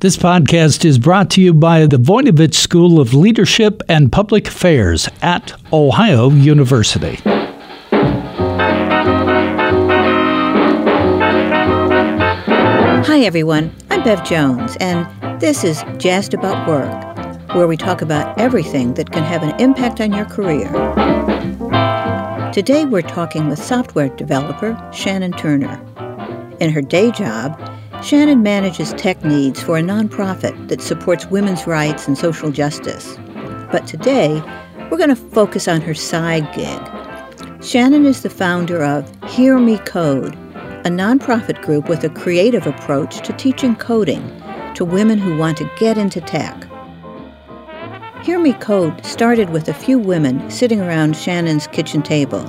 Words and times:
This 0.00 0.16
podcast 0.16 0.84
is 0.84 0.96
brought 0.96 1.28
to 1.30 1.40
you 1.40 1.52
by 1.52 1.84
the 1.86 1.96
Voinovich 1.96 2.54
School 2.54 3.00
of 3.00 3.14
Leadership 3.14 3.82
and 3.88 4.12
Public 4.12 4.46
Affairs 4.46 5.08
at 5.22 5.60
Ohio 5.72 6.30
University. 6.30 7.16
Hi, 13.06 13.18
everyone. 13.24 13.74
I'm 13.90 14.04
Bev 14.04 14.22
Jones, 14.22 14.76
and 14.78 15.04
this 15.40 15.64
is 15.64 15.82
Jazzed 15.96 16.32
About 16.32 16.68
Work, 16.68 17.56
where 17.56 17.66
we 17.66 17.76
talk 17.76 18.00
about 18.00 18.38
everything 18.38 18.94
that 18.94 19.10
can 19.10 19.24
have 19.24 19.42
an 19.42 19.60
impact 19.60 20.00
on 20.00 20.12
your 20.12 20.26
career. 20.26 20.68
Today, 22.52 22.84
we're 22.84 23.02
talking 23.02 23.48
with 23.48 23.58
software 23.60 24.10
developer 24.10 24.80
Shannon 24.92 25.32
Turner. 25.32 25.84
In 26.60 26.70
her 26.70 26.82
day 26.82 27.10
job, 27.10 27.58
Shannon 28.02 28.44
manages 28.44 28.92
tech 28.92 29.24
needs 29.24 29.60
for 29.60 29.76
a 29.76 29.82
nonprofit 29.82 30.68
that 30.68 30.80
supports 30.80 31.26
women's 31.26 31.66
rights 31.66 32.06
and 32.06 32.16
social 32.16 32.52
justice. 32.52 33.18
But 33.72 33.88
today, 33.88 34.40
we're 34.88 34.98
going 34.98 35.08
to 35.08 35.16
focus 35.16 35.66
on 35.66 35.80
her 35.80 35.94
side 35.94 36.46
gig. 36.54 37.62
Shannon 37.62 38.06
is 38.06 38.22
the 38.22 38.30
founder 38.30 38.84
of 38.84 39.12
Hear 39.28 39.58
Me 39.58 39.78
Code, 39.78 40.34
a 40.84 40.90
nonprofit 40.90 41.60
group 41.62 41.88
with 41.88 42.04
a 42.04 42.08
creative 42.08 42.68
approach 42.68 43.20
to 43.26 43.32
teaching 43.32 43.74
coding 43.74 44.22
to 44.74 44.84
women 44.84 45.18
who 45.18 45.36
want 45.36 45.56
to 45.58 45.70
get 45.76 45.98
into 45.98 46.20
tech. 46.20 46.68
Hear 48.22 48.38
Me 48.38 48.52
Code 48.52 49.04
started 49.04 49.50
with 49.50 49.68
a 49.68 49.74
few 49.74 49.98
women 49.98 50.48
sitting 50.52 50.80
around 50.80 51.16
Shannon's 51.16 51.66
kitchen 51.66 52.02
table. 52.02 52.46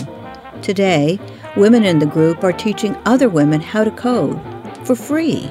Today, 0.62 1.20
women 1.58 1.86
in 1.86 1.98
the 1.98 2.06
group 2.06 2.44
are 2.44 2.54
teaching 2.54 2.96
other 3.06 3.30
women 3.30 3.62
how 3.62 3.84
to 3.84 3.92
code 3.92 4.40
for 4.86 4.96
free. 4.96 5.50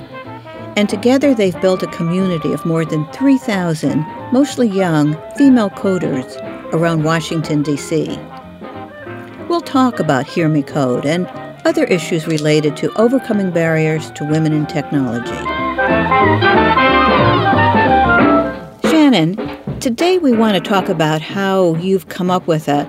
And 0.77 0.89
together 0.89 1.35
they've 1.35 1.61
built 1.61 1.83
a 1.83 1.89
community 1.89 2.53
of 2.53 2.65
more 2.65 2.85
than 2.85 3.11
3,000, 3.13 4.05
mostly 4.33 4.69
young, 4.69 5.17
female 5.37 5.71
coders 5.71 6.37
around 6.73 7.03
Washington, 7.03 7.63
D.C. 7.63 8.19
We'll 9.49 9.61
talk 9.61 9.99
about 9.99 10.27
Hear 10.27 10.49
Me 10.49 10.63
Code 10.63 11.07
and 11.07 11.27
other 11.65 11.85
issues 11.85 12.27
related 12.27 12.77
to 12.77 12.93
overcoming 12.95 13.51
barriers 13.51 14.11
to 14.13 14.25
women 14.25 14.53
in 14.53 14.67
technology. 14.67 15.35
Shannon, 18.89 19.37
today 19.81 20.19
we 20.19 20.33
want 20.33 20.55
to 20.55 20.61
talk 20.61 20.89
about 20.89 21.21
how 21.23 21.75
you've 21.77 22.09
come 22.09 22.31
up 22.31 22.47
with 22.47 22.69
an 22.69 22.87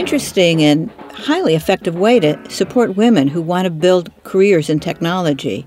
interesting 0.00 0.62
and 0.62 0.90
highly 1.12 1.54
effective 1.54 1.94
way 1.94 2.18
to 2.18 2.38
support 2.50 2.96
women 2.96 3.28
who 3.28 3.40
want 3.40 3.64
to 3.64 3.70
build 3.70 4.10
careers 4.24 4.68
in 4.68 4.80
technology. 4.80 5.66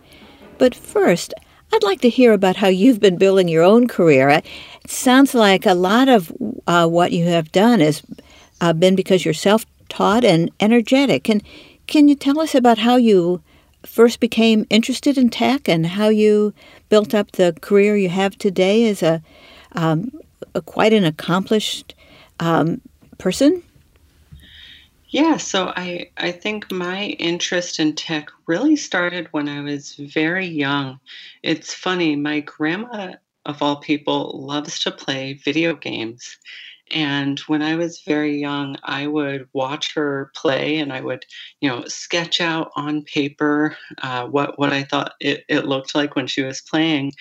But 0.64 0.76
first, 0.76 1.34
I'd 1.74 1.84
like 1.84 2.00
to 2.00 2.10
hear 2.10 2.32
about 2.32 2.56
how 2.56 2.70
you've 2.70 3.02
been 3.02 3.18
building 3.18 3.50
your 3.50 3.64
own 3.64 3.86
career. 3.86 4.30
It 4.30 4.46
sounds 4.88 5.34
like 5.34 5.66
a 5.66 5.74
lot 5.74 6.08
of 6.08 6.32
uh, 6.66 6.88
what 6.88 7.12
you 7.12 7.26
have 7.26 7.52
done 7.52 7.82
has 7.82 8.02
uh, 8.62 8.72
been 8.72 8.96
because 8.96 9.26
you're 9.26 9.34
self 9.34 9.66
taught 9.90 10.24
and 10.24 10.50
energetic. 10.62 11.30
And 11.30 11.44
can 11.86 12.08
you 12.08 12.16
tell 12.16 12.40
us 12.40 12.56
about 12.56 12.78
how 12.78 12.96
you 12.96 13.42
first 13.86 14.22
became 14.22 14.66
interested 14.70 15.18
in 15.18 15.30
tech 15.30 15.68
and 15.68 15.86
how 15.86 16.08
you 16.08 16.54
built 16.88 17.14
up 17.14 17.34
the 17.34 17.52
career 17.60 17.98
you 17.98 18.08
have 18.08 18.38
today 18.38 18.88
as 18.88 19.04
a, 19.04 19.22
um, 19.74 20.14
a 20.56 20.62
quite 20.62 20.94
an 20.94 21.04
accomplished 21.04 21.94
um, 22.40 22.80
person? 23.18 23.64
Yeah, 25.14 25.38
so 25.38 25.72
I, 25.76 26.10
I 26.18 26.32
think 26.32 26.72
my 26.72 27.04
interest 27.20 27.80
in 27.80 27.94
tech 27.96 28.32
really 28.48 28.76
started 28.76 29.28
when 29.32 29.48
I 29.48 29.62
was 29.62 29.94
very 29.94 30.48
young. 30.48 31.00
It's 31.44 31.72
funny, 31.74 32.16
my 32.16 32.40
grandma, 32.40 33.14
of 33.46 33.62
all 33.62 33.76
people, 33.78 34.44
loves 34.44 34.80
to 34.80 34.92
play 34.92 35.34
video 35.36 35.76
games. 35.76 36.38
And 36.92 37.40
when 37.42 37.62
I 37.62 37.76
was 37.76 38.02
very 38.08 38.40
young, 38.40 38.76
I 38.84 39.06
would 39.08 39.48
watch 39.54 39.94
her 39.94 40.32
play 40.36 40.78
and 40.78 40.92
I 40.92 41.02
would, 41.02 41.26
you 41.62 41.70
know, 41.70 41.86
sketch 41.86 42.42
out 42.42 42.72
on 42.76 43.04
paper 43.04 43.78
uh, 44.02 44.26
what, 44.26 44.58
what 44.58 44.74
I 44.74 44.84
thought 44.84 45.14
it, 45.22 45.46
it 45.48 45.66
looked 45.68 45.94
like 45.96 46.16
when 46.16 46.28
she 46.28 46.42
was 46.42 46.62
playing. 46.62 47.14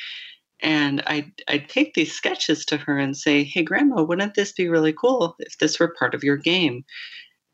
And 0.61 1.03
I'd, 1.07 1.33
I'd 1.49 1.69
take 1.69 1.95
these 1.95 2.15
sketches 2.15 2.65
to 2.67 2.79
her 2.79 2.99
and 2.99 3.17
say, 3.17 3.45
Hey, 3.45 3.63
Grandma, 3.65 4.03
wouldn't 4.05 4.35
this 4.35 4.53
be 4.53 4.69
really 4.69 4.95
cool 4.95 5.37
if 5.41 5.59
this 5.59 5.81
were 5.81 5.95
part 5.99 6.15
of 6.15 6.25
your 6.25 6.39
game? 6.39 6.85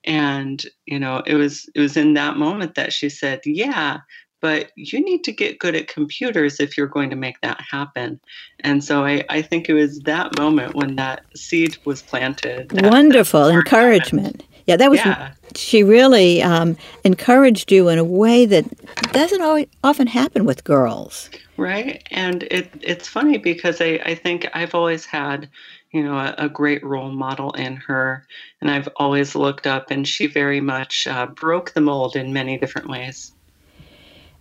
And 0.08 0.64
you 0.86 0.98
know 0.98 1.22
it 1.26 1.34
was 1.34 1.68
it 1.74 1.80
was 1.80 1.96
in 1.96 2.14
that 2.14 2.36
moment 2.36 2.74
that 2.74 2.92
she 2.92 3.08
said 3.08 3.40
yeah 3.44 3.98
but 4.40 4.70
you 4.76 5.04
need 5.04 5.22
to 5.24 5.32
get 5.32 5.58
good 5.58 5.74
at 5.74 5.88
computers 5.88 6.60
if 6.60 6.76
you're 6.76 6.86
going 6.86 7.10
to 7.10 7.16
make 7.16 7.40
that 7.42 7.60
happen 7.60 8.18
and 8.60 8.82
so 8.82 9.04
i, 9.04 9.22
I 9.28 9.42
think 9.42 9.68
it 9.68 9.74
was 9.74 10.00
that 10.00 10.36
moment 10.38 10.74
when 10.74 10.96
that 10.96 11.24
seed 11.36 11.76
was 11.84 12.02
planted 12.02 12.70
that, 12.70 12.90
wonderful 12.90 13.48
that 13.48 13.54
encouragement 13.54 14.40
happened. 14.40 14.44
yeah 14.66 14.76
that 14.76 14.90
was 14.90 14.98
yeah. 15.00 15.32
she 15.54 15.82
really 15.82 16.42
um, 16.42 16.76
encouraged 17.04 17.70
you 17.70 17.88
in 17.88 17.98
a 17.98 18.04
way 18.04 18.46
that 18.46 18.64
doesn't 19.12 19.42
always, 19.42 19.66
often 19.84 20.06
happen 20.06 20.46
with 20.46 20.64
girls 20.64 21.28
right 21.58 22.02
and 22.10 22.44
it, 22.44 22.70
it's 22.80 23.06
funny 23.06 23.36
because 23.36 23.82
I, 23.82 24.00
I 24.06 24.14
think 24.14 24.48
i've 24.54 24.74
always 24.74 25.04
had 25.04 25.50
you 25.92 26.02
know, 26.02 26.16
a, 26.18 26.34
a, 26.38 26.48
great 26.48 26.84
role 26.84 27.10
model 27.10 27.52
in 27.52 27.76
her. 27.76 28.26
And 28.60 28.70
I've 28.70 28.88
always 28.96 29.34
looked 29.34 29.66
up, 29.66 29.90
and 29.90 30.06
she 30.06 30.26
very 30.26 30.60
much 30.60 31.06
uh, 31.06 31.26
broke 31.26 31.72
the 31.72 31.80
mold 31.80 32.14
in 32.14 32.32
many 32.32 32.58
different 32.58 32.88
ways. 32.88 33.32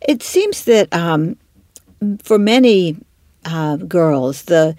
It 0.02 0.22
seems 0.22 0.66
that 0.66 0.94
um, 0.94 1.38
for 2.22 2.38
many 2.38 2.98
uh, 3.46 3.78
girls, 3.78 4.44
the 4.44 4.76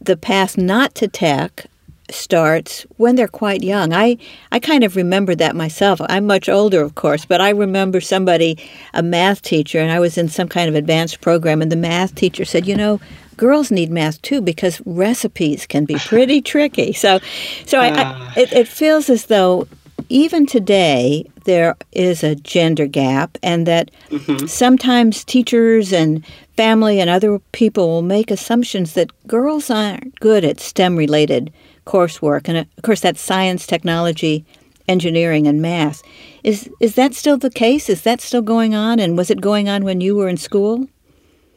the 0.00 0.16
path 0.16 0.56
not 0.56 0.94
to 0.94 1.08
tech 1.08 1.66
starts 2.10 2.86
when 2.96 3.16
they're 3.16 3.28
quite 3.28 3.62
young. 3.62 3.92
I, 3.92 4.16
I 4.52 4.60
kind 4.60 4.84
of 4.84 4.96
remember 4.96 5.34
that 5.34 5.56
myself. 5.56 6.00
I'm 6.08 6.26
much 6.26 6.48
older, 6.48 6.82
of 6.82 6.94
course, 6.94 7.24
but 7.24 7.40
I 7.40 7.50
remember 7.50 8.00
somebody, 8.00 8.58
a 8.94 9.02
math 9.02 9.42
teacher, 9.42 9.78
and 9.78 9.90
I 9.90 10.00
was 10.00 10.16
in 10.16 10.28
some 10.28 10.48
kind 10.48 10.68
of 10.68 10.74
advanced 10.74 11.20
program, 11.20 11.60
and 11.60 11.70
the 11.70 11.76
math 11.76 12.14
teacher 12.14 12.44
said, 12.44 12.66
You 12.66 12.76
know, 12.76 13.00
girls 13.38 13.70
need 13.70 13.90
math 13.90 14.20
too 14.20 14.42
because 14.42 14.82
recipes 14.84 15.64
can 15.66 15.86
be 15.86 15.94
pretty 15.94 16.42
tricky. 16.52 16.92
So, 16.92 17.20
so 17.64 17.78
I, 17.80 17.88
I, 17.88 18.04
ah. 18.04 18.34
it, 18.36 18.52
it 18.52 18.68
feels 18.68 19.08
as 19.08 19.26
though 19.26 19.66
even 20.08 20.46
today 20.46 21.24
there 21.44 21.76
is 21.92 22.22
a 22.22 22.34
gender 22.34 22.86
gap, 22.86 23.38
and 23.42 23.66
that 23.66 23.90
mm-hmm. 24.10 24.46
sometimes 24.46 25.24
teachers 25.24 25.92
and 25.92 26.24
family 26.56 27.00
and 27.00 27.10
other 27.10 27.38
people 27.52 27.88
will 27.88 28.02
make 28.02 28.30
assumptions 28.30 28.94
that 28.94 29.10
girls 29.26 29.70
aren't 29.70 30.18
good 30.20 30.44
at 30.44 30.60
STEM 30.60 30.96
related 30.96 31.52
coursework, 31.86 32.48
and 32.48 32.58
of 32.58 32.82
course 32.82 33.00
that's 33.00 33.20
science, 33.20 33.66
technology, 33.66 34.44
engineering, 34.88 35.46
and 35.46 35.60
math. 35.62 36.02
Is 36.44 36.70
is 36.80 36.94
that 36.94 37.14
still 37.14 37.38
the 37.38 37.50
case? 37.50 37.88
Is 37.88 38.02
that 38.02 38.20
still 38.20 38.42
going 38.42 38.74
on? 38.74 38.98
And 38.98 39.16
was 39.16 39.30
it 39.30 39.40
going 39.40 39.68
on 39.68 39.84
when 39.84 40.00
you 40.00 40.16
were 40.16 40.28
in 40.28 40.36
school? 40.36 40.88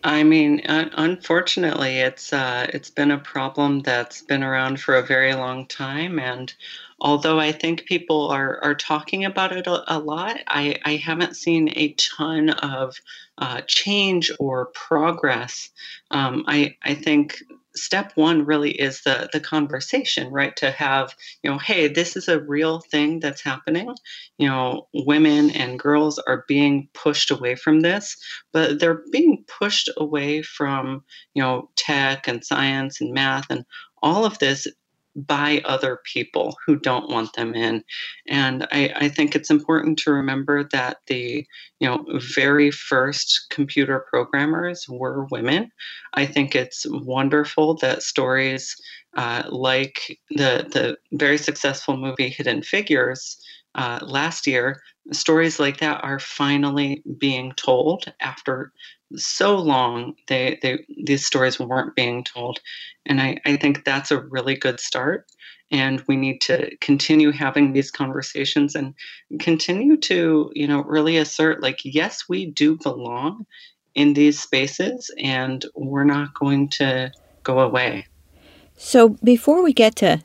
I 0.04 0.24
mean, 0.24 0.62
unfortunately, 0.66 2.00
it's 2.00 2.34
uh, 2.34 2.68
it's 2.74 2.90
been 2.90 3.12
a 3.12 3.20
problem 3.20 3.82
that's 3.82 4.22
been 4.22 4.44
around 4.44 4.80
for 4.82 4.96
a 4.96 5.06
very 5.06 5.34
long 5.36 5.68
time, 5.68 6.18
and 6.20 6.52
although 7.00 7.40
I 7.40 7.52
think 7.52 7.86
people 7.86 8.30
are 8.30 8.64
are 8.64 8.76
talking 8.76 9.26
about 9.26 9.52
it 9.52 9.68
a, 9.68 9.96
a 9.96 10.00
lot, 10.00 10.40
I, 10.48 10.80
I 10.86 10.96
haven't 10.96 11.36
seen 11.36 11.72
a 11.76 11.94
ton 11.94 12.50
of 12.50 13.00
uh, 13.38 13.62
change 13.68 14.32
or 14.40 14.68
progress. 14.68 15.70
Um, 16.10 16.46
I 16.48 16.78
I 16.84 16.96
think 16.96 17.44
step 17.76 18.12
one 18.16 18.46
really 18.46 18.72
is 18.72 19.02
the 19.04 19.30
the 19.34 19.40
conversation 19.40 20.32
right? 20.32 20.56
To 20.58 20.72
have 20.72 21.16
you 21.44 21.52
know 21.52 21.58
hey 21.58 21.88
this 21.88 22.16
is 22.16 22.28
a 22.28 22.42
real 22.42 22.80
thing 22.80 23.20
that's 23.20 23.42
happening. 23.42 23.94
You 24.38 24.50
know 24.50 24.88
women 24.94 25.52
and 25.52 25.80
girls 25.80 26.20
are 26.20 26.46
being 26.48 26.90
pushed 26.94 27.32
away 27.32 27.56
from 27.56 27.82
this 27.82 28.18
but 28.54 28.80
they're 28.80 29.04
being 29.12 29.44
pushed 29.48 29.90
away 29.98 30.42
from 30.42 31.04
you 31.34 31.42
know 31.42 31.70
tech 31.76 32.28
and 32.28 32.44
science 32.44 33.02
and 33.02 33.14
math 33.14 33.48
and 33.50 33.66
all 34.04 34.26
of 34.26 34.40
this 34.40 34.68
by 35.16 35.62
other 35.66 36.00
people 36.06 36.56
who 36.66 36.78
don't 36.78 37.10
want 37.10 37.34
them 37.34 37.54
in. 37.54 37.84
And 38.28 38.66
I, 38.72 38.94
I, 38.96 39.10
think 39.10 39.36
it's 39.36 39.50
important 39.50 40.00
to 40.00 40.12
remember 40.12 40.64
that 40.72 40.98
the 41.08 41.46
you 41.80 41.88
know 41.88 42.06
very 42.34 42.72
first 42.72 43.48
computer 43.50 44.06
programmers 44.10 44.86
were 44.88 45.28
women. 45.30 45.70
I 46.14 46.26
think 46.26 46.56
it's 46.56 46.86
wonderful 46.90 47.76
that 47.78 48.04
stories 48.04 48.76
uh, 49.18 49.44
like 49.50 50.18
the 50.30 50.68
the 50.72 50.98
very 51.12 51.38
successful 51.38 51.98
movie 51.98 52.30
Hidden 52.30 52.64
Figures 52.64 53.38
uh, 53.76 54.00
last 54.02 54.48
year, 54.48 54.82
stories 55.12 55.60
like 55.60 55.80
that 55.80 56.04
are 56.04 56.20
finally 56.20 57.04
being 57.18 57.54
told 57.56 58.06
after 58.22 58.72
so 59.16 59.56
long 59.58 60.16
they, 60.28 60.60
they 60.62 60.86
these 61.04 61.26
stories 61.26 61.60
weren't 61.60 61.96
being 61.96 62.24
told 62.24 62.60
and 63.06 63.22
I, 63.22 63.38
I 63.46 63.58
think 63.58 63.84
that's 63.84 64.12
a 64.12 64.22
really 64.22 64.56
good 64.56 64.80
start 64.80 65.26
and 65.72 66.04
we 66.08 66.18
need 66.18 66.42
to 66.42 66.76
continue 66.78 67.32
having 67.32 67.72
these 67.72 67.92
conversations 67.92 68.76
and 68.76 68.94
continue 69.40 69.98
to 69.98 70.52
you 70.54 70.68
know 70.68 70.84
really 70.84 71.18
assert 71.18 71.62
like 71.62 71.80
yes 71.84 72.26
we 72.30 72.46
do 72.46 72.78
belong 72.78 73.46
in 73.96 74.14
these 74.14 74.42
spaces, 74.42 75.12
and 75.18 75.66
we're 75.76 76.04
not 76.04 76.34
going 76.34 76.70
to 76.70 77.12
go 77.44 77.60
away. 77.60 78.08
So, 78.78 79.10
before 79.24 79.64
we 79.64 79.74
get 79.74 79.96
to 79.98 80.22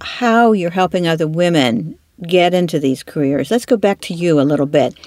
how 0.00 0.52
you're 0.52 0.70
helping 0.70 1.06
other 1.06 1.26
women 1.26 1.98
get 2.26 2.54
into 2.54 2.78
these 2.78 3.02
careers, 3.02 3.50
let's 3.50 3.66
go 3.66 3.76
back 3.76 4.00
to 4.02 4.14
you 4.14 4.40
a 4.40 4.42
little 4.42 4.66
bit. 4.66 4.98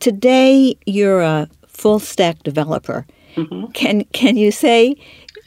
Today, 0.00 0.76
you're 0.86 1.20
a 1.20 1.48
full 1.74 1.98
stack 1.98 2.42
developer. 2.42 3.06
Mm-hmm. 3.36 3.72
Can 3.72 4.04
can 4.12 4.36
you 4.36 4.50
say 4.50 4.96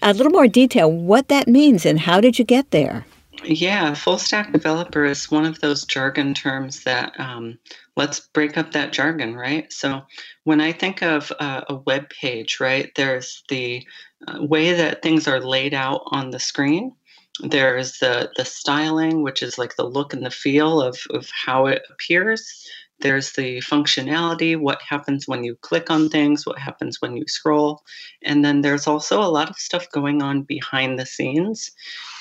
a 0.02 0.14
little 0.14 0.32
more 0.32 0.48
detail 0.48 0.92
what 0.92 1.30
that 1.30 1.48
means 1.48 1.86
and 1.86 2.00
how 2.00 2.22
did 2.22 2.38
you 2.38 2.46
get 2.46 2.72
there? 2.72 3.06
Yeah, 3.44 3.94
full 3.94 4.18
stack 4.18 4.52
developer 4.52 5.06
is 5.06 5.32
one 5.32 5.46
of 5.46 5.62
those 5.62 5.86
jargon 5.86 6.34
terms 6.34 6.84
that 6.84 7.18
um, 7.20 7.58
let's 7.96 8.20
break 8.20 8.58
up 8.58 8.72
that 8.72 8.92
jargon, 8.92 9.36
right? 9.36 9.72
So 9.72 10.02
when 10.44 10.60
I 10.60 10.72
think 10.72 11.02
of 11.02 11.32
uh, 11.40 11.62
a 11.70 11.76
web 11.76 12.10
page, 12.10 12.60
right, 12.60 12.92
there's 12.96 13.44
the 13.48 13.86
uh, 14.28 14.44
way 14.44 14.74
that 14.74 15.02
things 15.02 15.28
are 15.28 15.40
laid 15.40 15.74
out 15.74 16.02
on 16.08 16.32
the 16.32 16.40
screen. 16.40 16.94
There's 17.40 18.00
the 18.00 18.32
the 18.36 18.46
styling, 18.46 19.22
which 19.22 19.44
is 19.44 19.58
like 19.58 19.76
the 19.76 19.86
look 19.86 20.14
and 20.14 20.26
the 20.26 20.32
feel 20.32 20.82
of, 20.82 20.98
of 21.12 21.30
how 21.30 21.68
it 21.68 21.84
appears. 21.92 22.68
There's 23.00 23.34
the 23.34 23.60
functionality, 23.60 24.60
what 24.60 24.82
happens 24.82 25.28
when 25.28 25.44
you 25.44 25.56
click 25.62 25.92
on 25.92 26.10
things, 26.10 26.46
what 26.46 26.58
happens 26.58 27.00
when 27.00 27.16
you 27.16 27.24
scroll. 27.28 27.84
And 28.24 28.44
then 28.44 28.62
there's 28.62 28.88
also 28.88 29.22
a 29.22 29.30
lot 29.30 29.50
of 29.50 29.58
stuff 29.58 29.90
going 29.92 30.24
on 30.24 30.44
behind 30.44 30.98
the 30.98 31.06
scenes. 31.06 31.72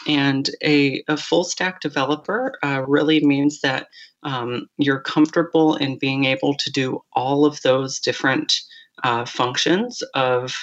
And 0.06 0.50
a, 0.62 1.02
a 1.08 1.16
full 1.16 1.44
stack 1.44 1.80
developer 1.80 2.54
uh, 2.62 2.84
really 2.86 3.24
means 3.24 3.60
that 3.60 3.88
um, 4.22 4.68
you're 4.76 5.00
comfortable 5.00 5.76
in 5.76 5.98
being 5.98 6.24
able 6.24 6.54
to 6.54 6.70
do 6.70 7.02
all 7.12 7.46
of 7.46 7.62
those 7.62 7.98
different 7.98 8.60
uh, 9.02 9.24
functions 9.24 10.02
of 10.14 10.54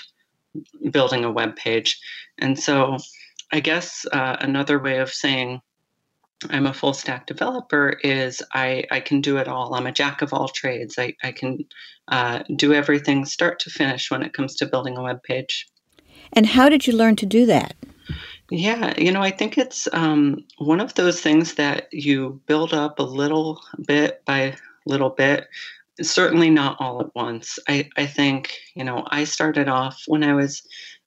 building 0.91 1.23
a 1.23 1.31
web 1.31 1.55
page. 1.55 1.99
And 2.37 2.59
so 2.59 2.97
I 3.51 3.59
guess 3.59 4.05
uh, 4.11 4.37
another 4.39 4.79
way 4.79 4.99
of 4.99 5.09
saying 5.09 5.61
I'm 6.49 6.65
a 6.65 6.73
full 6.73 6.93
stack 6.93 7.25
developer 7.25 7.97
is 8.03 8.41
I, 8.53 8.83
I 8.91 8.99
can 8.99 9.21
do 9.21 9.37
it 9.37 9.47
all. 9.47 9.73
I'm 9.75 9.87
a 9.87 9.91
jack 9.91 10.21
of 10.21 10.33
all 10.33 10.47
trades. 10.47 10.95
I, 10.97 11.15
I 11.23 11.31
can 11.31 11.59
uh, 12.07 12.43
do 12.55 12.73
everything 12.73 13.25
start 13.25 13.59
to 13.59 13.69
finish 13.69 14.11
when 14.11 14.23
it 14.23 14.33
comes 14.33 14.55
to 14.55 14.65
building 14.65 14.97
a 14.97 15.03
web 15.03 15.23
page. 15.23 15.67
And 16.33 16.45
how 16.45 16.69
did 16.69 16.87
you 16.87 16.93
learn 16.93 17.15
to 17.17 17.25
do 17.25 17.45
that? 17.45 17.75
Yeah, 18.49 18.93
you 18.99 19.11
know, 19.11 19.21
I 19.21 19.31
think 19.31 19.57
it's 19.57 19.87
um, 19.93 20.43
one 20.57 20.81
of 20.81 20.93
those 20.95 21.21
things 21.21 21.55
that 21.55 21.87
you 21.91 22.41
build 22.45 22.73
up 22.73 22.99
a 22.99 23.03
little 23.03 23.61
bit 23.87 24.23
by 24.25 24.55
little 24.85 25.09
bit. 25.09 25.47
Certainly 26.01 26.49
not 26.49 26.77
all 26.79 27.01
at 27.01 27.15
once. 27.15 27.57
I, 27.69 27.89
I 27.95 28.05
think, 28.05 28.57
you 28.75 28.83
know, 28.83 29.05
I 29.07 29.23
started 29.23 29.69
off 29.69 30.03
when 30.07 30.23
I 30.23 30.33
was 30.33 30.61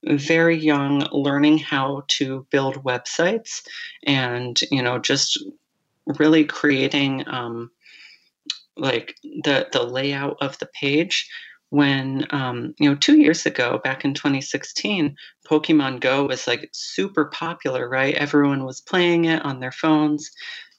very 0.06 0.56
young 0.56 1.06
learning 1.12 1.58
how 1.58 2.04
to 2.08 2.46
build 2.50 2.84
websites 2.84 3.62
and 4.04 4.60
you 4.70 4.82
know 4.82 4.98
just 4.98 5.42
really 6.18 6.44
creating 6.44 7.24
um, 7.26 7.70
like 8.76 9.16
the 9.22 9.68
the 9.72 9.82
layout 9.82 10.36
of 10.40 10.58
the 10.58 10.66
page. 10.66 11.28
When 11.70 12.26
um, 12.30 12.74
you 12.78 12.88
know 12.88 12.94
two 12.94 13.18
years 13.18 13.44
ago 13.44 13.80
back 13.82 14.04
in 14.04 14.14
2016 14.14 15.16
pokemon 15.50 15.98
go 16.00 16.24
was 16.26 16.46
like 16.46 16.70
super 16.72 17.24
popular 17.24 17.88
right? 17.88 18.14
Everyone 18.14 18.64
was 18.64 18.80
playing 18.80 19.24
it 19.24 19.44
on 19.44 19.58
their 19.58 19.72
phones 19.72 20.30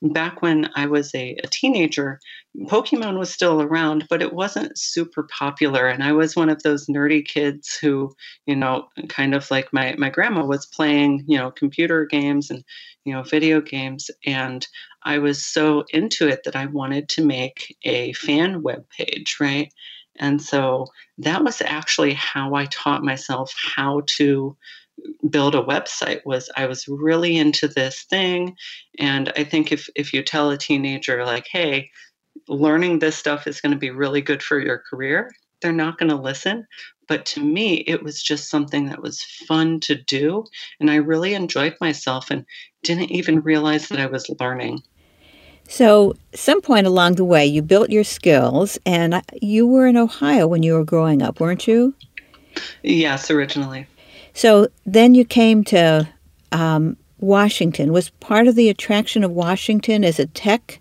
back 0.01 0.41
when 0.41 0.69
I 0.75 0.85
was 0.85 1.13
a, 1.15 1.35
a, 1.43 1.47
teenager, 1.47 2.19
Pokemon 2.65 3.17
was 3.17 3.31
still 3.31 3.61
around, 3.61 4.07
but 4.09 4.21
it 4.21 4.33
wasn't 4.33 4.77
super 4.77 5.23
popular. 5.23 5.87
And 5.87 6.03
I 6.03 6.11
was 6.13 6.35
one 6.35 6.49
of 6.49 6.63
those 6.63 6.87
nerdy 6.87 7.25
kids 7.25 7.77
who, 7.81 8.13
you 8.45 8.55
know, 8.55 8.87
kind 9.09 9.33
of 9.33 9.49
like 9.49 9.73
my, 9.73 9.95
my 9.97 10.09
grandma 10.09 10.45
was 10.45 10.65
playing, 10.65 11.23
you 11.27 11.37
know, 11.37 11.51
computer 11.51 12.05
games 12.05 12.49
and, 12.49 12.63
you 13.05 13.13
know, 13.13 13.23
video 13.23 13.61
games. 13.61 14.11
And 14.25 14.65
I 15.03 15.19
was 15.19 15.45
so 15.45 15.83
into 15.89 16.27
it 16.27 16.41
that 16.45 16.55
I 16.55 16.65
wanted 16.67 17.09
to 17.09 17.25
make 17.25 17.75
a 17.83 18.13
fan 18.13 18.61
web 18.61 18.85
page, 18.89 19.37
right? 19.39 19.73
And 20.19 20.41
so 20.41 20.87
that 21.19 21.43
was 21.43 21.61
actually 21.61 22.13
how 22.13 22.55
I 22.55 22.65
taught 22.65 23.03
myself 23.03 23.53
how 23.75 24.01
to 24.17 24.57
build 25.29 25.55
a 25.55 25.63
website 25.63 26.21
was 26.25 26.49
I 26.55 26.65
was 26.65 26.87
really 26.87 27.37
into 27.37 27.67
this 27.67 28.03
thing. 28.09 28.55
And 28.99 29.31
I 29.35 29.43
think 29.43 29.71
if, 29.71 29.89
if 29.95 30.13
you 30.13 30.23
tell 30.23 30.49
a 30.49 30.57
teenager, 30.57 31.25
like, 31.25 31.47
hey, 31.51 31.89
learning 32.47 32.99
this 32.99 33.15
stuff 33.15 33.47
is 33.47 33.61
going 33.61 33.73
to 33.73 33.77
be 33.77 33.89
really 33.89 34.21
good 34.21 34.41
for 34.41 34.59
your 34.59 34.83
career, 34.89 35.31
they're 35.61 35.71
not 35.71 35.97
going 35.97 36.09
to 36.09 36.15
listen. 36.15 36.65
But 37.07 37.25
to 37.27 37.41
me, 37.41 37.75
it 37.87 38.03
was 38.03 38.21
just 38.21 38.49
something 38.49 38.87
that 38.87 39.01
was 39.01 39.21
fun 39.21 39.79
to 39.81 39.95
do. 39.95 40.43
And 40.79 40.91
I 40.91 40.95
really 40.95 41.33
enjoyed 41.33 41.75
myself 41.79 42.29
and 42.29 42.45
didn't 42.83 43.11
even 43.11 43.41
realize 43.41 43.87
that 43.87 43.99
I 43.99 44.07
was 44.07 44.29
learning. 44.39 44.83
So, 45.69 46.15
some 46.33 46.61
point 46.61 46.87
along 46.87 47.15
the 47.15 47.25
way, 47.25 47.45
you 47.45 47.61
built 47.61 47.89
your 47.89 48.05
skills, 48.05 48.79
and 48.85 49.13
uh, 49.13 49.21
you 49.41 49.67
were 49.67 49.85
in 49.85 49.97
Ohio 49.97 50.47
when 50.47 50.63
you 50.63 50.73
were 50.73 50.85
growing 50.85 51.21
up, 51.21 51.41
weren't 51.41 51.67
you? 51.67 51.93
Yes, 52.83 53.29
originally. 53.29 53.85
So 54.37 54.67
then 54.85 55.15
you 55.15 55.25
came 55.25 55.63
to 55.63 56.07
um, 56.51 56.95
Washington. 57.17 57.91
Was 57.91 58.11
part 58.11 58.47
of 58.47 58.53
the 58.53 58.69
attraction 58.69 59.23
of 59.23 59.31
Washington 59.31 60.03
as 60.03 60.19
a 60.19 60.27
tech 60.27 60.79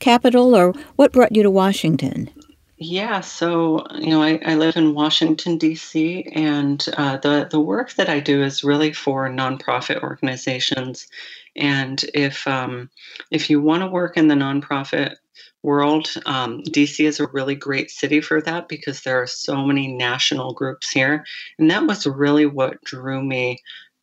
capital, 0.00 0.54
or 0.54 0.74
what 0.96 1.10
brought 1.10 1.34
you 1.34 1.42
to 1.42 1.50
Washington? 1.50 2.28
Yeah, 2.76 3.22
so 3.22 3.86
you 3.94 4.10
know, 4.10 4.22
I, 4.22 4.38
I 4.44 4.54
live 4.56 4.76
in 4.76 4.92
Washington 4.92 5.56
D.C., 5.56 6.30
and 6.34 6.86
uh, 6.98 7.16
the 7.16 7.48
the 7.50 7.58
work 7.58 7.94
that 7.94 8.10
I 8.10 8.20
do 8.20 8.42
is 8.42 8.64
really 8.64 8.92
for 8.92 9.30
nonprofit 9.30 10.02
organizations. 10.02 11.08
And 11.56 12.04
if 12.12 12.46
um, 12.46 12.90
if 13.30 13.48
you 13.48 13.62
want 13.62 13.82
to 13.82 13.86
work 13.86 14.18
in 14.18 14.28
the 14.28 14.34
nonprofit 14.34 15.16
world. 15.62 16.08
Um, 16.26 16.62
DC 16.62 17.04
is 17.04 17.20
a 17.20 17.28
really 17.28 17.54
great 17.54 17.90
city 17.90 18.20
for 18.20 18.40
that 18.42 18.68
because 18.68 19.02
there 19.02 19.20
are 19.20 19.26
so 19.26 19.64
many 19.64 19.88
national 19.88 20.54
groups 20.54 20.90
here. 20.90 21.24
And 21.58 21.70
that 21.70 21.86
was 21.86 22.06
really 22.06 22.46
what 22.46 22.82
drew 22.82 23.22
me 23.22 23.58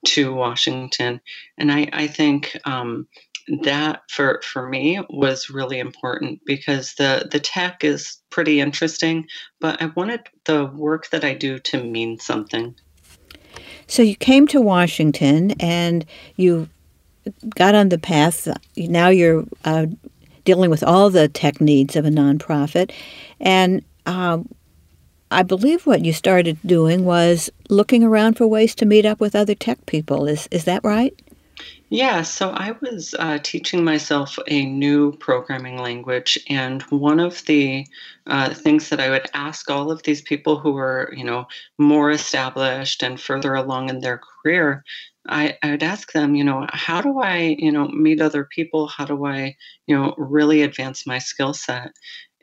to 0.06 0.34
Washington. 0.34 1.20
And 1.58 1.72
I, 1.72 1.90
I 1.92 2.08
think 2.08 2.58
um, 2.66 3.08
that 3.64 4.02
for, 4.10 4.42
for 4.44 4.68
me 4.68 5.00
was 5.10 5.50
really 5.50 5.80
important 5.80 6.42
because 6.46 6.94
the, 6.96 7.28
the 7.32 7.40
tech 7.40 7.84
is 7.84 8.18
pretty 8.30 8.60
interesting, 8.60 9.28
but 9.60 9.82
I 9.82 9.88
wanted 9.88 10.22
the 10.46 10.66
work 10.66 11.10
that 11.10 11.24
I 11.24 11.34
do 11.34 11.60
to 11.60 11.84
mean 11.84 12.20
something. 12.20 12.76
So 13.88 14.02
you 14.02 14.16
came 14.16 14.48
to 14.48 14.62
Washington 14.62 15.52
and 15.60 16.06
you 16.36 16.70
got 17.56 17.74
on 17.74 17.90
the 17.90 17.98
path. 17.98 18.48
Now 18.76 19.10
you're 19.10 19.46
uh, 19.66 19.88
dealing 20.48 20.70
with 20.70 20.82
all 20.82 21.10
the 21.10 21.28
tech 21.28 21.60
needs 21.60 21.98
of 21.98 22.06
a 22.06 22.10
nonprofit. 22.10 22.92
And 23.42 23.84
um, 24.06 24.48
I 25.30 25.44
believe 25.44 25.86
what 25.86 26.06
you 26.06 26.14
started 26.14 26.58
doing 26.66 27.04
was 27.04 27.50
looking 27.70 28.02
around 28.02 28.38
for 28.38 28.48
ways 28.48 28.74
to 28.76 28.86
meet 28.86 29.06
up 29.06 29.20
with 29.20 29.36
other 29.36 29.56
tech 29.56 29.86
people. 29.86 30.26
Is 30.26 30.48
is 30.50 30.64
that 30.64 30.86
right? 30.86 31.14
Yeah, 31.90 32.22
so 32.22 32.52
I 32.52 32.76
was 32.82 33.16
uh, 33.18 33.40
teaching 33.42 33.84
myself 33.84 34.38
a 34.48 34.66
new 34.66 35.14
programming 35.18 35.78
language, 35.78 36.38
and 36.50 36.82
one 36.84 37.20
of 37.20 37.44
the 37.46 37.86
uh, 38.28 38.54
things 38.54 38.90
that 38.90 39.00
I 39.00 39.10
would 39.10 39.30
ask 39.34 39.70
all 39.70 39.92
of 39.92 40.04
these 40.04 40.22
people 40.22 40.60
who 40.60 40.74
were, 40.74 41.14
you 41.16 41.24
know, 41.24 41.48
more 41.78 42.12
established 42.12 43.04
and 43.04 43.20
further 43.20 43.54
along 43.54 43.90
in 43.90 44.00
their 44.00 44.20
career 44.20 44.84
I, 45.28 45.58
I 45.62 45.72
would 45.72 45.84
ask 45.84 46.12
them, 46.12 46.36
you 46.36 46.44
know, 46.44 46.66
how 46.70 47.02
do 47.02 47.20
I, 47.20 47.56
you 47.58 47.72
know, 47.72 47.88
meet 47.88 48.22
other 48.22 48.46
people? 48.46 48.88
How 48.88 49.06
do 49.06 49.26
I, 49.26 49.56
you 49.86 49.96
know, 49.96 50.16
really 50.18 50.62
advance 50.62 51.06
my 51.06 51.20
skill 51.20 51.54
set? 51.54 51.92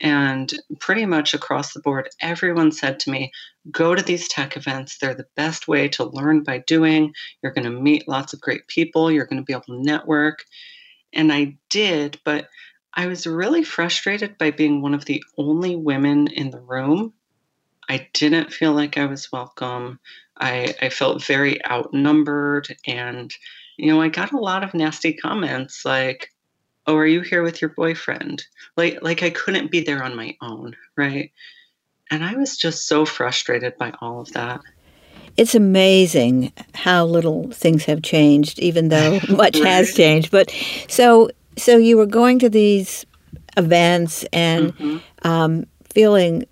And 0.00 0.52
pretty 0.80 1.06
much 1.06 1.34
across 1.34 1.72
the 1.72 1.80
board, 1.80 2.08
everyone 2.20 2.72
said 2.72 2.98
to 3.00 3.10
me, 3.10 3.32
go 3.70 3.94
to 3.94 4.02
these 4.02 4.28
tech 4.28 4.56
events. 4.56 4.98
They're 4.98 5.14
the 5.14 5.26
best 5.36 5.68
way 5.68 5.88
to 5.90 6.04
learn 6.04 6.42
by 6.42 6.58
doing. 6.58 7.14
You're 7.42 7.52
going 7.52 7.70
to 7.70 7.80
meet 7.80 8.08
lots 8.08 8.32
of 8.32 8.40
great 8.40 8.66
people. 8.66 9.10
You're 9.10 9.26
going 9.26 9.40
to 9.40 9.46
be 9.46 9.52
able 9.52 9.62
to 9.64 9.82
network. 9.82 10.44
And 11.12 11.32
I 11.32 11.56
did, 11.70 12.20
but 12.24 12.48
I 12.92 13.06
was 13.06 13.26
really 13.26 13.64
frustrated 13.64 14.36
by 14.36 14.50
being 14.50 14.82
one 14.82 14.94
of 14.94 15.04
the 15.04 15.22
only 15.38 15.76
women 15.76 16.26
in 16.28 16.50
the 16.50 16.60
room. 16.60 17.12
I 17.88 18.08
didn't 18.12 18.52
feel 18.52 18.72
like 18.72 18.98
I 18.98 19.06
was 19.06 19.30
welcome. 19.30 20.00
I, 20.38 20.74
I 20.82 20.88
felt 20.88 21.24
very 21.24 21.64
outnumbered. 21.66 22.76
And, 22.86 23.34
you 23.76 23.92
know, 23.92 24.00
I 24.00 24.08
got 24.08 24.32
a 24.32 24.38
lot 24.38 24.64
of 24.64 24.74
nasty 24.74 25.12
comments 25.12 25.84
like, 25.84 26.30
oh, 26.86 26.96
are 26.96 27.06
you 27.06 27.20
here 27.20 27.42
with 27.42 27.60
your 27.62 27.70
boyfriend? 27.70 28.44
Like, 28.76 28.98
like 29.02 29.22
I 29.22 29.30
couldn't 29.30 29.70
be 29.70 29.80
there 29.80 30.02
on 30.02 30.16
my 30.16 30.36
own, 30.42 30.76
right? 30.96 31.30
And 32.10 32.24
I 32.24 32.34
was 32.34 32.56
just 32.56 32.86
so 32.86 33.04
frustrated 33.04 33.76
by 33.78 33.92
all 34.00 34.20
of 34.20 34.32
that. 34.32 34.60
It's 35.36 35.54
amazing 35.54 36.52
how 36.74 37.06
little 37.06 37.50
things 37.50 37.84
have 37.86 38.02
changed, 38.02 38.58
even 38.58 38.88
though 38.88 39.18
much 39.28 39.58
right. 39.58 39.66
has 39.66 39.94
changed. 39.94 40.30
But 40.30 40.54
so, 40.88 41.30
so 41.56 41.76
you 41.76 41.96
were 41.96 42.06
going 42.06 42.38
to 42.40 42.48
these 42.48 43.04
events 43.56 44.24
and 44.32 44.76
mm-hmm. 44.76 45.28
um, 45.28 45.66
feeling 45.92 46.44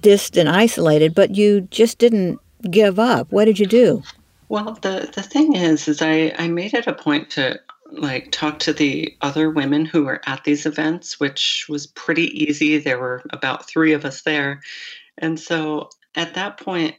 distant, 0.00 0.48
isolated, 0.48 1.14
but 1.14 1.34
you 1.34 1.62
just 1.62 1.98
didn't 1.98 2.40
give 2.70 2.98
up. 2.98 3.30
What 3.32 3.46
did 3.46 3.58
you 3.58 3.66
do? 3.66 4.02
Well, 4.48 4.78
the 4.82 5.10
the 5.14 5.22
thing 5.22 5.56
is, 5.56 5.88
is 5.88 6.02
I 6.02 6.34
I 6.38 6.48
made 6.48 6.74
it 6.74 6.86
a 6.86 6.92
point 6.92 7.30
to 7.30 7.60
like 7.90 8.30
talk 8.30 8.58
to 8.60 8.72
the 8.72 9.16
other 9.20 9.50
women 9.50 9.84
who 9.84 10.04
were 10.04 10.20
at 10.26 10.44
these 10.44 10.66
events, 10.66 11.20
which 11.20 11.66
was 11.68 11.86
pretty 11.86 12.26
easy. 12.44 12.78
There 12.78 12.98
were 12.98 13.22
about 13.30 13.68
three 13.68 13.92
of 13.92 14.04
us 14.04 14.22
there, 14.22 14.60
and 15.18 15.38
so 15.38 15.90
at 16.14 16.34
that 16.34 16.58
point, 16.58 16.96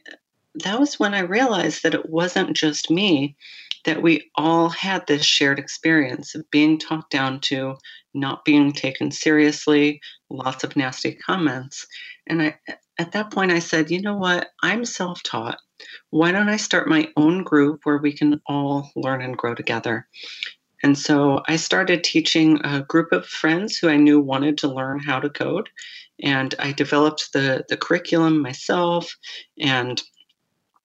that 0.56 0.78
was 0.78 0.98
when 0.98 1.14
I 1.14 1.20
realized 1.20 1.82
that 1.82 1.94
it 1.94 2.08
wasn't 2.08 2.56
just 2.56 2.90
me, 2.90 3.36
that 3.84 4.02
we 4.02 4.30
all 4.34 4.68
had 4.68 5.06
this 5.06 5.24
shared 5.24 5.58
experience 5.58 6.34
of 6.34 6.50
being 6.50 6.78
talked 6.78 7.10
down 7.10 7.40
to, 7.40 7.76
not 8.14 8.44
being 8.44 8.72
taken 8.72 9.10
seriously, 9.10 10.00
lots 10.30 10.64
of 10.64 10.76
nasty 10.76 11.12
comments. 11.14 11.86
And 12.26 12.42
I, 12.42 12.58
at 12.98 13.12
that 13.12 13.30
point, 13.30 13.50
I 13.50 13.58
said, 13.58 13.90
you 13.90 14.00
know 14.00 14.16
what? 14.16 14.50
I'm 14.62 14.84
self 14.84 15.22
taught. 15.22 15.58
Why 16.10 16.32
don't 16.32 16.48
I 16.48 16.56
start 16.56 16.88
my 16.88 17.08
own 17.16 17.42
group 17.42 17.80
where 17.84 17.98
we 17.98 18.12
can 18.12 18.40
all 18.46 18.90
learn 18.94 19.20
and 19.20 19.36
grow 19.36 19.54
together? 19.54 20.06
And 20.82 20.98
so 20.98 21.42
I 21.48 21.56
started 21.56 22.04
teaching 22.04 22.60
a 22.62 22.82
group 22.82 23.10
of 23.10 23.26
friends 23.26 23.76
who 23.76 23.88
I 23.88 23.96
knew 23.96 24.20
wanted 24.20 24.58
to 24.58 24.68
learn 24.68 24.98
how 24.98 25.18
to 25.18 25.30
code. 25.30 25.70
And 26.22 26.54
I 26.58 26.72
developed 26.72 27.32
the, 27.32 27.64
the 27.68 27.76
curriculum 27.76 28.40
myself 28.40 29.16
and 29.58 30.00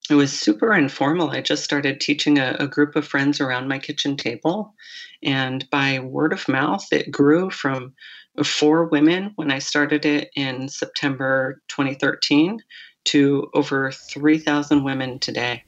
it 0.10 0.16
was 0.16 0.32
super 0.32 0.74
informal. 0.74 1.30
I 1.30 1.42
just 1.42 1.64
started 1.64 2.00
teaching 2.00 2.40
a, 2.40 2.56
a, 2.60 2.68
group 2.68 2.96
of 2.96 3.08
friends 3.08 3.40
around 3.40 3.68
my 3.68 3.78
kitchen 3.78 4.18
table. 4.18 4.74
And 5.22 5.70
by 5.70 6.00
word 6.00 6.34
of 6.34 6.48
mouth, 6.48 6.88
it 6.92 7.12
grew 7.12 7.52
from 7.52 7.94
four 8.44 8.86
women 8.86 9.32
when 9.36 9.52
I 9.52 9.60
started 9.60 10.06
it 10.06 10.30
in 10.36 10.70
September 10.70 11.62
2013 11.70 12.60
to 13.06 13.50
over 13.54 13.92
3,000 13.92 14.84
women 14.84 15.20
today. 15.20 15.64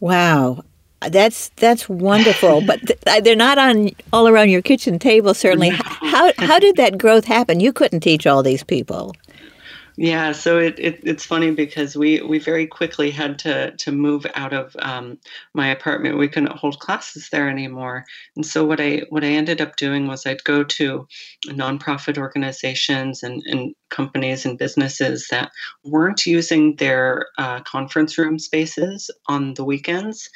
Wow. 0.00 0.62
That's 1.00 1.50
that's 1.56 1.88
wonderful, 1.90 2.62
but 2.62 2.80
th- 2.86 3.22
they're 3.22 3.36
not 3.36 3.58
on 3.58 3.90
all 4.14 4.26
around 4.26 4.48
your 4.48 4.62
kitchen 4.62 4.98
table. 4.98 5.34
Certainly, 5.34 5.70
how 5.70 6.32
how 6.38 6.58
did 6.58 6.76
that 6.76 6.96
growth 6.96 7.26
happen? 7.26 7.60
You 7.60 7.72
couldn't 7.72 8.00
teach 8.00 8.26
all 8.26 8.42
these 8.42 8.64
people. 8.64 9.14
Yeah, 9.98 10.32
so 10.32 10.58
it, 10.58 10.78
it, 10.78 11.00
it's 11.04 11.24
funny 11.24 11.52
because 11.52 11.96
we, 11.96 12.20
we 12.20 12.38
very 12.38 12.66
quickly 12.66 13.10
had 13.10 13.38
to 13.40 13.70
to 13.78 13.92
move 13.92 14.26
out 14.34 14.52
of 14.52 14.76
um, 14.78 15.18
my 15.54 15.68
apartment. 15.68 16.18
We 16.18 16.28
couldn't 16.28 16.52
hold 16.52 16.80
classes 16.80 17.30
there 17.30 17.48
anymore, 17.48 18.04
and 18.36 18.44
so 18.44 18.62
what 18.66 18.78
I 18.78 19.02
what 19.08 19.24
I 19.24 19.28
ended 19.28 19.62
up 19.62 19.76
doing 19.76 20.06
was 20.06 20.26
I'd 20.26 20.44
go 20.44 20.64
to 20.64 21.08
nonprofit 21.46 22.18
organizations 22.18 23.22
and, 23.22 23.42
and 23.46 23.74
companies 23.88 24.44
and 24.44 24.58
businesses 24.58 25.28
that 25.30 25.50
weren't 25.82 26.26
using 26.26 26.76
their 26.76 27.28
uh, 27.38 27.60
conference 27.60 28.18
room 28.18 28.38
spaces 28.38 29.10
on 29.28 29.54
the 29.54 29.64
weekends, 29.64 30.28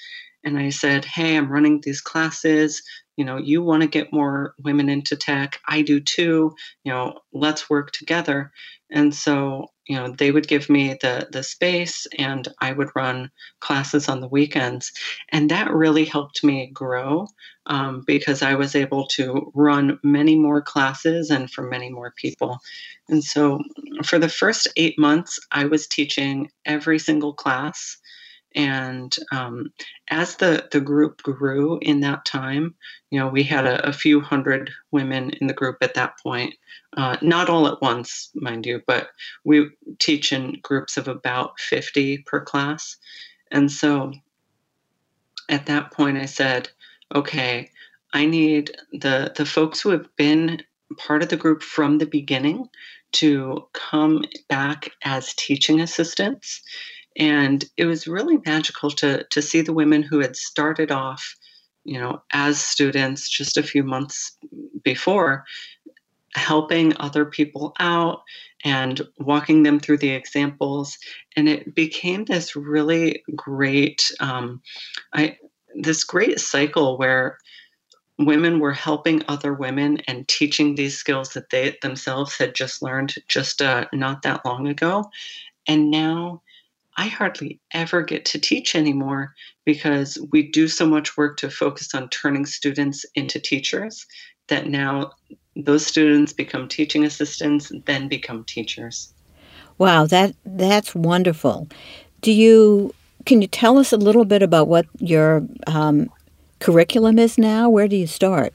and 0.45 0.59
I 0.59 0.71
said, 0.71 1.05
"Hey, 1.05 1.37
I'm 1.37 1.51
running 1.53 1.81
these 1.83 2.01
classes. 2.01 2.83
You 3.17 3.25
know 3.25 3.37
you 3.37 3.63
want 3.63 3.83
to 3.83 3.89
get 3.89 4.13
more 4.13 4.55
women 4.59 4.89
into 4.89 5.17
tech. 5.17 5.61
I 5.69 5.83
do 5.83 6.01
too. 6.01 6.55
You 6.85 6.93
know 6.93 7.21
let's 7.33 7.69
work 7.69 7.93
together. 7.93 8.53
And 8.91 9.15
so 9.15 9.69
you 9.87 9.97
know 9.97 10.15
they 10.17 10.31
would 10.31 10.49
give 10.49 10.71
me 10.71 10.97
the 11.01 11.29
the 11.33 11.43
space 11.43 12.07
and 12.19 12.47
i 12.61 12.73
would 12.73 12.91
run 12.95 13.31
classes 13.61 14.09
on 14.09 14.21
the 14.21 14.29
weekends. 14.29 14.93
And 15.31 15.51
that 15.51 15.73
really 15.73 16.05
helped 16.05 16.43
me 16.45 16.71
grow 16.73 17.27
um, 17.67 18.05
because 18.07 18.41
i 18.43 18.55
was 18.55 18.75
able 18.75 19.07
to 19.09 19.51
run 19.55 19.99
many 20.03 20.37
more 20.37 20.63
classes 20.63 21.31
and 21.31 21.51
for 21.51 21.63
many 21.63 21.91
more 21.91 22.13
people. 22.17 22.59
And 23.09 23.23
so 23.25 23.61
for 24.05 24.19
the 24.19 24.29
first 24.29 24.69
eight 24.77 24.99
months 24.99 25.39
i 25.53 25.65
was 25.65 25.87
teaching 25.87 26.51
every 26.65 26.99
single 26.99 27.35
class 27.35 27.99
and 28.55 29.15
um, 29.33 29.73
as 30.09 30.37
the, 30.37 30.69
the 30.73 30.81
group 30.81 31.23
grew 31.23 31.79
in 31.81 32.01
that 32.01 32.25
time, 32.25 32.75
you 33.11 33.19
know, 33.19 33.29
we 33.29 33.43
had 33.43 33.67
a, 33.67 33.87
a 33.89 33.93
few 33.93 34.21
hundred 34.21 34.71
women 34.91 35.31
in 35.41 35.47
the 35.47 35.55
group 35.55 35.79
at 35.81 35.95
that 35.95 36.19
point. 36.23 36.55
Uh, 36.97 37.17
not 37.23 37.49
all 37.49 37.69
at 37.69 37.81
once, 37.81 38.31
mind 38.35 38.67
you, 38.67 38.83
but 38.87 39.11
we 39.45 39.71
teach 39.99 40.33
in 40.33 40.59
groups 40.63 40.97
of 40.97 41.07
about 41.07 41.59
50 41.61 42.19
per 42.27 42.41
class. 42.41 42.97
And 43.53 43.71
so 43.71 44.13
at 45.49 45.67
that 45.67 45.93
point, 45.93 46.19
I 46.19 46.27
said, 46.27 46.69
okay, 47.15 47.71
I 48.13 48.27
need 48.27 48.73
the, 48.93 49.33
the 49.37 49.47
folks 49.47 49.81
who 49.81 49.91
have 49.91 50.09
been 50.17 50.63
part 50.97 51.23
of 51.23 51.29
the 51.29 51.37
group 51.37 51.63
from 51.63 51.99
the 51.99 52.07
beginning 52.07 52.69
to 53.13 53.67
come 53.73 54.25
back 54.49 54.91
as 55.05 55.35
teaching 55.35 55.81
assistants 55.81 56.63
and 57.17 57.65
it 57.77 57.87
was 57.87 58.07
really 58.07 58.39
magical 58.47 58.91
to 58.91 59.25
to 59.31 59.43
see 59.43 59.61
the 59.61 59.73
women 59.73 60.03
who 60.03 60.21
had 60.21 60.37
started 60.37 60.91
off 60.91 61.37
you 61.85 61.99
know 61.99 62.23
as 62.33 62.61
students 62.61 63.29
just 63.29 63.57
a 63.57 63.63
few 63.63 63.83
months 63.83 64.37
before 64.83 65.45
helping 66.35 66.97
other 66.99 67.25
people 67.25 67.75
out 67.81 68.23
and 68.65 69.01
walking 69.19 69.63
them 69.63 69.81
through 69.81 69.99
the 69.99 70.11
examples. 70.11 70.99
And 71.37 71.49
it 71.49 71.75
became 71.75 72.25
this 72.25 72.55
really 72.55 73.23
great 73.35 74.11
um, 74.21 74.63
I, 75.13 75.39
this 75.75 76.05
great 76.05 76.41
cycle 76.41 76.99
where 76.99 77.39
women 78.19 78.59
were 78.59 78.73
helping 78.73 79.23
other 79.29 79.55
women 79.55 79.99
and 80.07 80.29
teaching 80.29 80.75
these 80.75 80.99
skills 80.99 81.31
that 81.31 81.51
they 81.51 81.79
themselves 81.81 82.37
had 82.37 82.55
just 82.55 82.83
learned 82.83 83.15
just 83.29 83.63
uh, 83.63 83.87
not 83.93 84.23
that 84.23 84.45
long 84.45 84.69
ago. 84.69 85.11
And 85.67 85.91
now 85.91 86.43
I 87.01 87.07
hardly 87.07 87.59
ever 87.73 88.03
get 88.03 88.27
to 88.27 88.39
teach 88.39 88.75
anymore 88.75 89.33
because 89.65 90.19
we 90.33 90.51
do 90.51 90.69
so 90.69 90.87
much 90.87 91.17
work 91.17 91.39
to 91.39 91.49
focus 91.49 91.95
on 91.95 92.11
turning 92.11 92.45
students 92.45 93.07
into 93.15 93.41
teachers 93.41 94.05
that 94.49 94.67
now 94.67 95.13
those 95.57 95.87
students 95.87 96.35
become 96.35 96.69
teaching 96.69 97.07
assistants, 97.07 97.73
then 97.87 98.09
become 98.09 98.45
teachers. 98.45 99.15
Wow, 99.79 100.05
that 100.09 100.35
that's 100.45 100.95
wonderful. 100.95 101.69
Do 102.21 102.33
you 102.33 102.95
can 103.25 103.41
you 103.41 103.49
tell 103.49 103.79
us 103.79 103.95
a 103.95 103.97
little 103.97 104.27
bit 104.27 104.43
about 104.43 104.69
what 104.69 104.85
your 104.99 105.43
um, 105.67 106.11
curriculum 106.59 107.19
is 107.19 107.39
now? 107.39 107.71
Where 107.71 107.89
do 107.89 107.97
you 107.97 108.07
start? 108.07 108.53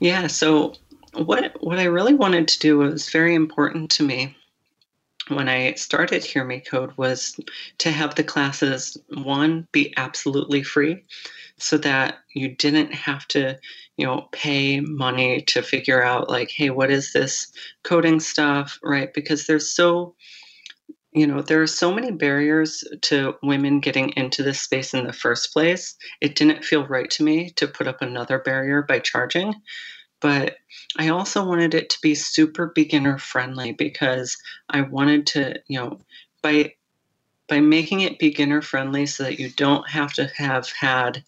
Yeah, 0.00 0.26
so 0.26 0.74
what 1.14 1.56
what 1.62 1.78
I 1.78 1.84
really 1.84 2.12
wanted 2.12 2.46
to 2.48 2.58
do 2.58 2.76
was 2.76 3.08
very 3.08 3.34
important 3.34 3.90
to 3.92 4.02
me 4.02 4.36
when 5.36 5.48
I 5.48 5.74
started 5.74 6.24
Hear 6.24 6.44
Me 6.44 6.60
Code 6.60 6.92
was 6.96 7.38
to 7.78 7.90
have 7.90 8.14
the 8.14 8.24
classes, 8.24 8.96
one, 9.14 9.66
be 9.72 9.92
absolutely 9.96 10.62
free 10.62 11.04
so 11.58 11.78
that 11.78 12.18
you 12.34 12.54
didn't 12.56 12.92
have 12.92 13.26
to, 13.28 13.58
you 13.96 14.06
know, 14.06 14.28
pay 14.32 14.80
money 14.80 15.42
to 15.42 15.62
figure 15.62 16.02
out, 16.02 16.28
like, 16.28 16.50
hey, 16.50 16.70
what 16.70 16.90
is 16.90 17.12
this 17.12 17.52
coding 17.84 18.20
stuff, 18.20 18.78
right? 18.82 19.12
Because 19.14 19.46
there's 19.46 19.68
so, 19.68 20.14
you 21.12 21.26
know, 21.26 21.42
there 21.42 21.62
are 21.62 21.66
so 21.66 21.92
many 21.92 22.10
barriers 22.10 22.82
to 23.02 23.34
women 23.42 23.80
getting 23.80 24.10
into 24.16 24.42
this 24.42 24.60
space 24.60 24.94
in 24.94 25.06
the 25.06 25.12
first 25.12 25.52
place. 25.52 25.94
It 26.20 26.34
didn't 26.34 26.64
feel 26.64 26.86
right 26.86 27.10
to 27.10 27.22
me 27.22 27.50
to 27.50 27.68
put 27.68 27.86
up 27.86 28.00
another 28.00 28.38
barrier 28.38 28.82
by 28.82 28.98
charging 28.98 29.54
but 30.22 30.56
I 30.96 31.08
also 31.08 31.44
wanted 31.44 31.74
it 31.74 31.90
to 31.90 31.98
be 32.00 32.14
super 32.14 32.72
beginner 32.74 33.18
friendly 33.18 33.72
because 33.72 34.38
I 34.70 34.82
wanted 34.82 35.26
to, 35.28 35.60
you 35.66 35.78
know, 35.78 36.00
by 36.42 36.74
by 37.48 37.60
making 37.60 38.00
it 38.00 38.18
beginner 38.18 38.62
friendly 38.62 39.04
so 39.04 39.24
that 39.24 39.38
you 39.38 39.50
don't 39.50 39.86
have 39.90 40.14
to 40.14 40.30
have 40.36 40.70
had 40.70 41.22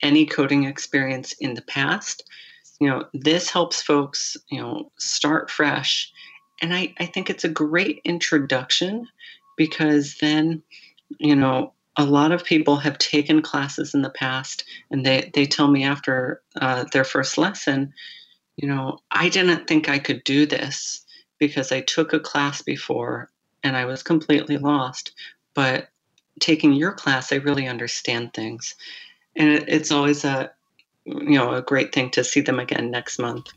any 0.00 0.26
coding 0.26 0.64
experience 0.64 1.34
in 1.40 1.54
the 1.54 1.62
past. 1.62 2.24
You 2.80 2.88
know, 2.88 3.04
this 3.14 3.50
helps 3.50 3.80
folks, 3.80 4.36
you 4.50 4.60
know, 4.60 4.90
start 4.98 5.50
fresh. 5.50 6.10
And 6.60 6.74
I, 6.74 6.94
I 6.98 7.06
think 7.06 7.30
it's 7.30 7.44
a 7.44 7.48
great 7.48 8.00
introduction 8.04 9.06
because 9.56 10.16
then, 10.20 10.62
you 11.20 11.36
know, 11.36 11.74
a 11.96 12.04
lot 12.04 12.32
of 12.32 12.44
people 12.44 12.78
have 12.78 12.98
taken 12.98 13.42
classes 13.42 13.94
in 13.94 14.02
the 14.02 14.10
past 14.10 14.64
and 14.90 15.04
they, 15.04 15.30
they 15.34 15.46
tell 15.46 15.68
me 15.68 15.84
after 15.84 16.42
uh, 16.60 16.84
their 16.92 17.04
first 17.04 17.36
lesson, 17.36 17.92
you 18.56 18.68
know, 18.68 18.98
I 19.10 19.28
didn't 19.28 19.66
think 19.66 19.88
I 19.88 19.98
could 19.98 20.24
do 20.24 20.46
this 20.46 21.04
because 21.38 21.72
I 21.72 21.80
took 21.80 22.12
a 22.12 22.20
class 22.20 22.62
before 22.62 23.30
and 23.62 23.76
I 23.76 23.84
was 23.84 24.02
completely 24.02 24.58
lost. 24.58 25.12
But 25.54 25.88
taking 26.40 26.72
your 26.72 26.92
class, 26.92 27.32
I 27.32 27.36
really 27.36 27.66
understand 27.66 28.34
things. 28.34 28.74
And 29.36 29.50
it, 29.50 29.64
it's 29.68 29.90
always 29.90 30.24
a, 30.24 30.50
you 31.04 31.38
know, 31.38 31.54
a 31.54 31.62
great 31.62 31.94
thing 31.94 32.10
to 32.10 32.24
see 32.24 32.40
them 32.40 32.60
again 32.60 32.90
next 32.90 33.18
month. 33.18 33.48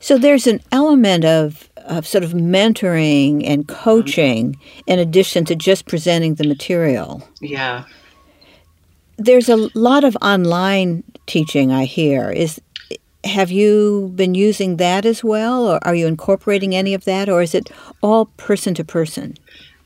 So 0.00 0.18
there's 0.18 0.46
an 0.46 0.60
element 0.70 1.24
of, 1.24 1.68
of 1.76 2.06
sort 2.06 2.22
of 2.22 2.32
mentoring 2.32 3.42
and 3.44 3.66
coaching 3.66 4.52
mm-hmm. 4.52 4.80
in 4.86 4.98
addition 4.98 5.44
to 5.46 5.56
just 5.56 5.86
presenting 5.86 6.36
the 6.36 6.46
material. 6.46 7.26
Yeah. 7.40 7.84
There's 9.16 9.48
a 9.48 9.68
lot 9.74 10.04
of 10.04 10.16
online 10.22 11.02
teaching 11.26 11.72
I 11.72 11.84
hear. 11.84 12.30
Is 12.30 12.60
have 13.28 13.50
you 13.50 14.12
been 14.14 14.34
using 14.34 14.76
that 14.76 15.04
as 15.04 15.22
well, 15.22 15.66
or 15.66 15.78
are 15.86 15.94
you 15.94 16.06
incorporating 16.06 16.74
any 16.74 16.94
of 16.94 17.04
that, 17.04 17.28
or 17.28 17.42
is 17.42 17.54
it 17.54 17.70
all 18.02 18.26
person 18.36 18.74
to 18.74 18.84
person? 18.84 19.34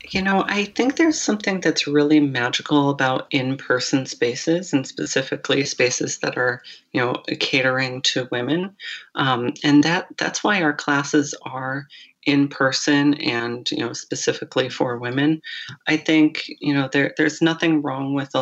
You 0.09 0.21
know, 0.21 0.43
I 0.47 0.65
think 0.65 0.97
there's 0.97 1.19
something 1.19 1.61
that's 1.61 1.87
really 1.87 2.19
magical 2.19 2.89
about 2.89 3.27
in-person 3.31 4.05
spaces, 4.05 4.73
and 4.73 4.85
specifically 4.85 5.63
spaces 5.65 6.19
that 6.19 6.37
are, 6.37 6.61
you 6.91 7.01
know, 7.01 7.13
catering 7.39 8.01
to 8.03 8.27
women, 8.31 8.75
um, 9.15 9.53
and 9.63 9.83
that 9.83 10.07
that's 10.17 10.43
why 10.43 10.61
our 10.61 10.73
classes 10.73 11.33
are 11.43 11.87
in 12.25 12.47
person 12.47 13.15
and 13.15 13.69
you 13.71 13.79
know 13.79 13.93
specifically 13.93 14.69
for 14.69 14.97
women. 14.97 15.41
I 15.87 15.97
think 15.97 16.45
you 16.59 16.73
know 16.73 16.89
there 16.91 17.13
there's 17.17 17.41
nothing 17.41 17.81
wrong 17.81 18.13
with 18.13 18.33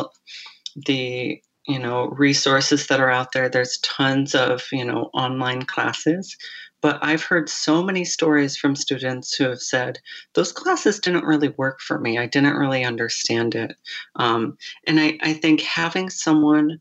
the 0.76 1.40
you 1.66 1.78
know 1.78 2.08
resources 2.08 2.86
that 2.88 3.00
are 3.00 3.10
out 3.10 3.32
there. 3.32 3.48
There's 3.48 3.78
tons 3.78 4.34
of 4.34 4.62
you 4.72 4.84
know 4.84 5.10
online 5.14 5.62
classes. 5.62 6.36
But 6.80 6.98
i've 7.00 7.22
heard 7.22 7.48
so 7.48 7.80
many 7.80 8.04
stories 8.04 8.56
from 8.56 8.74
students 8.74 9.36
who 9.36 9.44
have 9.44 9.60
said 9.60 10.00
those 10.34 10.50
classes 10.50 10.98
didn't 10.98 11.24
really 11.24 11.50
work 11.50 11.80
for 11.80 12.00
me. 12.00 12.18
I 12.18 12.26
didn't 12.26 12.56
really 12.56 12.84
understand 12.84 13.54
it. 13.54 13.76
Um, 14.16 14.58
and 14.88 14.98
I, 14.98 15.16
I 15.22 15.32
think 15.32 15.60
having 15.60 16.10
someone 16.10 16.80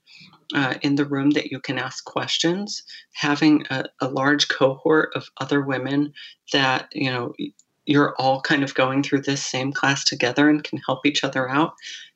uh, 0.54 0.76
in 0.82 0.96
the 0.96 1.06
room 1.06 1.32
that 1.32 1.52
you 1.52 1.60
can 1.60 1.78
ask 1.78 2.04
questions 2.06 2.84
having 3.14 3.66
a, 3.70 3.86
a 4.02 4.08
large 4.08 4.48
cohort 4.50 5.12
of 5.16 5.30
other 5.40 5.62
women 5.62 6.14
that 6.52 6.90
you 6.94 7.10
know 7.10 7.34
you're 7.86 8.16
all 8.18 8.42
kind 8.42 8.64
of 8.64 8.74
going 8.76 9.04
through 9.04 9.22
this 9.22 9.44
same 9.44 9.72
class 9.72 10.04
together 10.04 10.50
and 10.50 10.64
can 10.64 10.80
help 10.86 11.06
each 11.06 11.24
other 11.24 11.50
out 11.50 11.74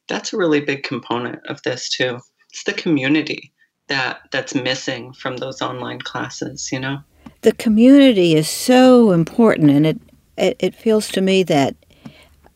that's 0.08 0.34
a 0.34 0.38
really 0.38 0.60
big 0.60 0.84
component 0.84 1.40
of 1.48 1.62
this 1.64 1.90
too 1.90 2.20
it's 2.56 2.64
the 2.64 2.74
community 2.74 3.52
that 3.88 4.22
that's 4.32 4.56
missing 4.56 5.12
from 5.12 5.38
those 5.38 5.62
online 5.62 6.00
classes 6.00 6.72
you 6.72 6.80
know 6.80 6.98
the 7.42 7.52
community 7.54 8.34
is 8.34 8.50
so 8.50 9.12
important 9.12 9.70
and 9.70 9.86
it 9.86 10.00
it, 10.38 10.56
it 10.60 10.76
feels 10.76 11.10
to 11.10 11.22
me 11.22 11.44
that 11.44 11.76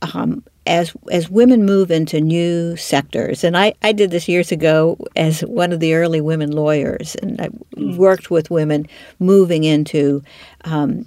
um, 0.02 0.44
as 0.66 0.94
as 1.12 1.30
women 1.30 1.66
move 1.66 1.92
into 1.92 2.22
new 2.22 2.76
sectors, 2.78 3.44
and 3.44 3.58
I, 3.58 3.74
I 3.82 3.92
did 3.92 4.12
this 4.12 4.28
years 4.28 4.52
ago 4.52 4.98
as 5.16 5.42
one 5.42 5.72
of 5.72 5.80
the 5.80 5.96
early 5.96 6.22
women 6.22 6.52
lawyers, 6.52 7.16
and 7.16 7.42
I 7.42 7.50
mm. 7.76 7.98
worked 7.98 8.30
with 8.30 8.52
women 8.52 8.88
moving 9.20 9.64
into 9.64 10.22
um, 10.66 11.06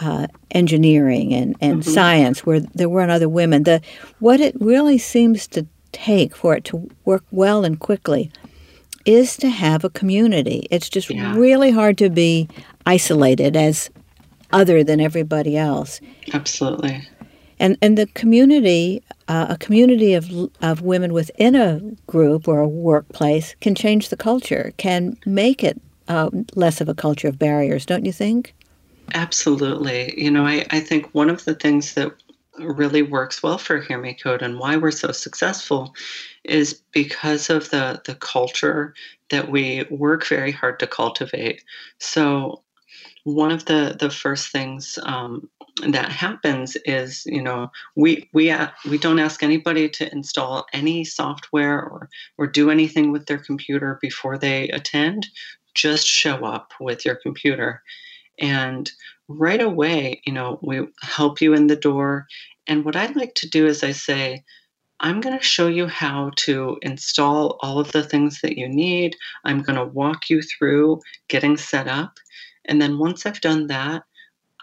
uh, 0.00 0.26
engineering 0.50 1.32
and, 1.32 1.56
and 1.60 1.80
mm-hmm. 1.80 1.90
science 1.90 2.44
where 2.44 2.60
there 2.60 2.88
weren't 2.88 3.10
other 3.10 3.28
women. 3.28 3.62
The 3.62 3.80
what 4.18 4.40
it 4.40 4.56
really 4.60 4.98
seems 4.98 5.46
to 5.48 5.66
take 5.92 6.36
for 6.36 6.54
it 6.56 6.64
to 6.64 6.88
work 7.04 7.24
well 7.30 7.64
and 7.64 7.78
quickly 7.78 8.30
is 9.06 9.36
to 9.38 9.48
have 9.48 9.84
a 9.84 9.90
community. 9.90 10.66
It's 10.70 10.88
just 10.88 11.10
yeah. 11.10 11.34
really 11.34 11.70
hard 11.70 11.98
to 11.98 12.10
be 12.10 12.48
isolated 12.86 13.56
as 13.56 13.90
other 14.52 14.84
than 14.84 15.00
everybody 15.00 15.56
else. 15.56 16.00
Absolutely. 16.32 17.08
And 17.58 17.76
and 17.82 17.98
the 17.98 18.06
community, 18.06 19.02
uh, 19.28 19.46
a 19.50 19.58
community 19.58 20.14
of 20.14 20.30
of 20.62 20.82
women 20.82 21.12
within 21.12 21.54
a 21.54 21.80
group 22.06 22.48
or 22.48 22.60
a 22.60 22.68
workplace, 22.68 23.54
can 23.60 23.74
change 23.74 24.08
the 24.08 24.16
culture, 24.16 24.72
can 24.76 25.16
make 25.26 25.62
it 25.62 25.80
uh, 26.08 26.30
less 26.54 26.80
of 26.80 26.88
a 26.88 26.94
culture 26.94 27.28
of 27.28 27.38
barriers, 27.38 27.86
don't 27.86 28.04
you 28.04 28.12
think? 28.12 28.54
Absolutely. 29.14 30.14
You 30.16 30.30
know, 30.30 30.46
I, 30.46 30.64
I 30.70 30.80
think 30.80 31.08
one 31.12 31.30
of 31.30 31.44
the 31.44 31.54
things 31.54 31.94
that 31.94 32.12
really 32.58 33.02
works 33.02 33.42
well 33.42 33.58
for 33.58 33.80
Hear 33.80 34.00
Me 34.00 34.14
Code 34.14 34.42
and 34.42 34.58
why 34.58 34.76
we're 34.76 34.90
so 34.90 35.12
successful 35.12 35.94
is 36.44 36.82
because 36.92 37.50
of 37.50 37.70
the 37.70 38.00
the 38.04 38.14
culture 38.14 38.94
that 39.30 39.50
we 39.50 39.84
work 39.90 40.26
very 40.26 40.52
hard 40.52 40.78
to 40.80 40.86
cultivate. 40.86 41.62
So 41.98 42.62
one 43.24 43.52
of 43.52 43.66
the 43.66 43.96
the 43.98 44.10
first 44.10 44.50
things 44.50 44.98
um, 45.02 45.48
that 45.88 46.10
happens 46.10 46.76
is 46.84 47.22
you 47.26 47.42
know 47.42 47.70
we 47.96 48.28
we 48.32 48.50
uh, 48.50 48.68
we 48.88 48.98
don't 48.98 49.18
ask 49.18 49.42
anybody 49.42 49.88
to 49.88 50.12
install 50.12 50.66
any 50.72 51.04
software 51.04 51.80
or 51.80 52.08
or 52.38 52.46
do 52.46 52.70
anything 52.70 53.12
with 53.12 53.26
their 53.26 53.38
computer 53.38 53.98
before 54.00 54.38
they 54.38 54.68
attend 54.70 55.28
just 55.74 56.06
show 56.06 56.44
up 56.44 56.72
with 56.80 57.04
your 57.04 57.14
computer 57.14 57.82
and 58.40 58.90
right 59.28 59.60
away 59.60 60.20
you 60.24 60.32
know 60.32 60.58
we 60.62 60.80
help 61.02 61.40
you 61.40 61.54
in 61.54 61.66
the 61.66 61.76
door 61.76 62.26
and 62.66 62.84
what 62.84 62.96
i 62.96 63.06
like 63.12 63.34
to 63.34 63.48
do 63.48 63.66
is 63.66 63.84
i 63.84 63.92
say 63.92 64.42
I'm 65.02 65.20
going 65.20 65.36
to 65.36 65.44
show 65.44 65.66
you 65.66 65.86
how 65.86 66.30
to 66.36 66.78
install 66.82 67.58
all 67.62 67.78
of 67.78 67.90
the 67.92 68.02
things 68.02 68.42
that 68.42 68.58
you 68.58 68.68
need. 68.68 69.16
I'm 69.44 69.62
going 69.62 69.76
to 69.76 69.84
walk 69.84 70.28
you 70.28 70.42
through 70.42 71.00
getting 71.28 71.56
set 71.56 71.88
up. 71.88 72.18
And 72.66 72.80
then 72.80 72.98
once 72.98 73.24
I've 73.24 73.40
done 73.40 73.66
that, 73.68 74.02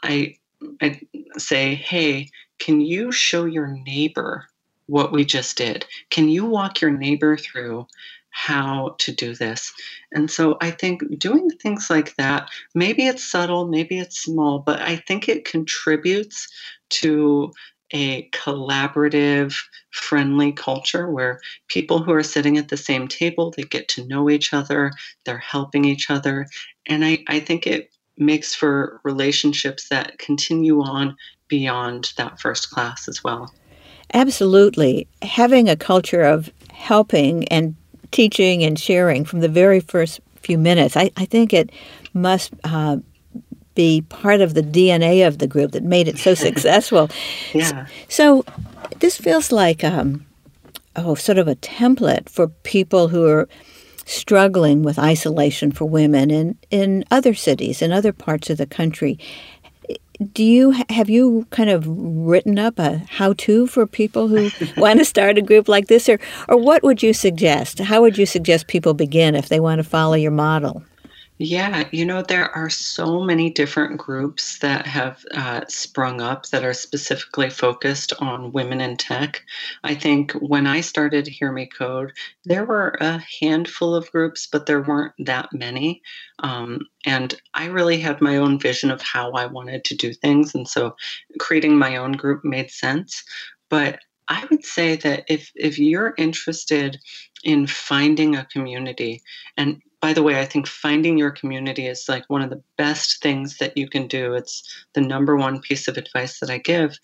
I, 0.03 0.35
I 0.79 1.01
say, 1.37 1.73
hey, 1.73 2.29
can 2.59 2.81
you 2.81 3.11
show 3.11 3.45
your 3.45 3.67
neighbor 3.67 4.45
what 4.85 5.11
we 5.11 5.25
just 5.25 5.57
did? 5.57 5.85
Can 6.11 6.29
you 6.29 6.45
walk 6.45 6.81
your 6.81 6.91
neighbor 6.91 7.35
through 7.35 7.87
how 8.29 8.95
to 8.99 9.11
do 9.11 9.35
this? 9.35 9.73
And 10.11 10.29
so 10.29 10.57
I 10.61 10.71
think 10.71 11.19
doing 11.19 11.49
things 11.49 11.89
like 11.89 12.15
that, 12.15 12.49
maybe 12.75 13.07
it's 13.07 13.23
subtle, 13.23 13.67
maybe 13.67 13.99
it's 13.99 14.21
small, 14.21 14.59
but 14.59 14.81
I 14.81 14.97
think 14.97 15.27
it 15.27 15.45
contributes 15.45 16.47
to 16.89 17.51
a 17.93 18.29
collaborative, 18.31 19.57
friendly 19.91 20.51
culture 20.51 21.09
where 21.09 21.39
people 21.67 21.99
who 21.99 22.11
are 22.11 22.23
sitting 22.23 22.57
at 22.57 22.67
the 22.67 22.77
same 22.77 23.07
table, 23.07 23.53
they 23.55 23.63
get 23.63 23.87
to 23.89 24.05
know 24.05 24.29
each 24.29 24.53
other, 24.53 24.91
they're 25.25 25.37
helping 25.37 25.85
each 25.85 26.09
other. 26.09 26.47
And 26.85 27.05
I, 27.05 27.23
I 27.27 27.39
think 27.39 27.65
it 27.65 27.91
makes 28.17 28.53
for 28.53 28.99
relationships 29.03 29.89
that 29.89 30.17
continue 30.17 30.81
on 30.81 31.15
beyond 31.47 32.13
that 32.17 32.39
first 32.39 32.71
class 32.71 33.07
as 33.07 33.23
well. 33.23 33.53
Absolutely. 34.13 35.07
Having 35.21 35.69
a 35.69 35.75
culture 35.75 36.21
of 36.23 36.51
helping 36.71 37.47
and 37.49 37.75
teaching 38.11 38.63
and 38.63 38.79
sharing 38.79 39.25
from 39.25 39.39
the 39.39 39.49
very 39.49 39.79
first 39.79 40.19
few 40.37 40.57
minutes, 40.57 40.95
I, 40.95 41.11
I 41.17 41.25
think 41.25 41.53
it 41.53 41.71
must 42.13 42.53
uh, 42.63 42.97
be 43.75 44.01
part 44.01 44.41
of 44.41 44.53
the 44.53 44.63
DNA 44.63 45.27
of 45.27 45.37
the 45.37 45.47
group 45.47 45.71
that 45.71 45.83
made 45.83 46.07
it 46.07 46.17
so 46.17 46.33
successful. 46.47 47.09
yeah. 47.53 47.87
So, 48.09 48.45
this 48.99 49.17
feels 49.17 49.51
like 49.51 49.83
um, 49.83 50.25
oh, 50.95 51.15
sort 51.15 51.37
of 51.37 51.47
a 51.47 51.55
template 51.55 52.29
for 52.29 52.47
people 52.47 53.07
who 53.07 53.27
are 53.27 53.47
struggling 54.05 54.83
with 54.83 54.97
isolation 54.97 55.71
for 55.71 55.85
women 55.85 56.31
in, 56.31 56.57
in 56.71 57.03
other 57.11 57.33
cities, 57.33 57.81
in 57.81 57.91
other 57.91 58.13
parts 58.13 58.49
of 58.49 58.57
the 58.57 58.65
country. 58.65 59.19
Do 60.33 60.43
you 60.43 60.71
have 60.89 61.09
you 61.09 61.45
kind 61.51 61.69
of 61.69 61.85
written 61.87 62.57
up 62.57 62.79
a 62.79 63.03
how-to 63.07 63.67
for 63.67 63.85
people 63.85 64.27
who 64.27 64.49
want 64.77 64.99
to 64.99 65.05
start 65.05 65.37
a 65.37 65.41
group 65.41 65.67
like 65.67 65.87
this, 65.87 66.09
or 66.09 66.19
or 66.47 66.57
what 66.57 66.83
would 66.83 67.03
you 67.03 67.13
suggest? 67.13 67.79
How 67.79 68.01
would 68.01 68.17
you 68.17 68.25
suggest 68.25 68.67
people 68.67 68.93
begin 68.93 69.35
if 69.35 69.49
they 69.49 69.59
want 69.59 69.79
to 69.79 69.83
follow 69.83 70.15
your 70.15 70.31
model? 70.31 70.83
Yeah, 71.39 71.87
you 71.91 72.03
know, 72.03 72.23
there 72.23 72.49
are 72.55 72.69
so 72.69 73.21
many 73.21 73.51
different 73.51 73.99
groups 73.99 74.57
that 74.57 74.87
have 74.87 75.23
uh, 75.35 75.61
sprung 75.67 76.19
up 76.19 76.47
that 76.47 76.63
are 76.65 76.73
specifically 76.73 77.51
focused 77.51 78.11
on 78.19 78.51
women 78.53 78.81
in 78.81 78.97
tech. 78.97 79.43
I 79.83 79.93
think 79.93 80.31
when 80.33 80.65
I 80.65 80.81
started 80.81 81.27
Hear 81.27 81.51
Me 81.51 81.67
Code, 81.67 82.11
there 82.45 82.65
were 82.65 82.97
a 82.99 83.23
handful 83.39 83.93
of 83.93 84.11
groups, 84.11 84.47
but 84.51 84.65
there 84.65 84.81
weren't 84.81 85.13
that 85.19 85.49
many. 85.53 86.01
Um, 86.39 86.79
and 87.05 87.39
I 87.53 87.65
really 87.65 87.99
had 87.99 88.19
my 88.19 88.37
own 88.37 88.59
vision 88.59 88.89
of 88.89 89.03
how 89.03 89.31
I 89.33 89.45
wanted 89.45 89.83
to 89.85 89.95
do 89.95 90.13
things. 90.13 90.55
And 90.55 90.67
so 90.67 90.95
creating 91.37 91.77
my 91.77 91.97
own 91.97 92.13
group 92.13 92.43
made 92.43 92.71
sense. 92.71 93.23
But 93.69 93.99
I 94.27 94.45
would 94.49 94.65
say 94.65 94.95
that 94.97 95.23
if 95.29 95.51
if 95.55 95.77
you're 95.77 96.15
interested 96.17 96.97
in 97.43 97.67
finding 97.67 98.35
a 98.35 98.45
community 98.45 99.21
and 99.55 99.81
by 100.01 100.13
the 100.13 100.23
way, 100.23 100.39
I 100.39 100.45
think 100.45 100.67
finding 100.67 101.17
your 101.17 101.31
community 101.31 101.87
is 101.87 102.05
like 102.07 102.23
one 102.27 102.41
of 102.41 102.49
the 102.49 102.61
best 102.77 103.21
things 103.21 103.57
that 103.57 103.77
you 103.77 103.89
can 103.89 104.07
do. 104.07 104.33
It's 104.33 104.63
the 104.93 105.01
number 105.01 105.35
one 105.35 105.59
piece 105.59 105.87
of 105.87 105.97
advice 105.97 106.39
that 106.39 106.49
I 106.49 106.59
give. 106.59 106.97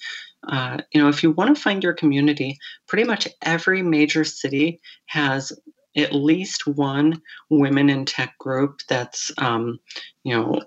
Uh, 0.48 0.78
you 0.94 1.02
know, 1.02 1.10
if 1.10 1.24
you 1.24 1.32
want 1.32 1.56
to 1.56 1.62
find 1.62 1.84
your 1.84 1.94
community, 1.94 2.58
pretty 2.88 3.04
much 3.04 3.28
every 3.42 3.82
major 3.82 4.24
city 4.24 4.80
has 5.08 5.52
at 5.96 6.14
least 6.14 6.68
one 6.68 7.22
women 7.50 7.90
in 7.90 8.06
tech 8.06 8.38
group 8.40 8.80
that's, 8.90 9.32
um, 9.38 9.80
you 10.24 10.36
know, 10.36 10.62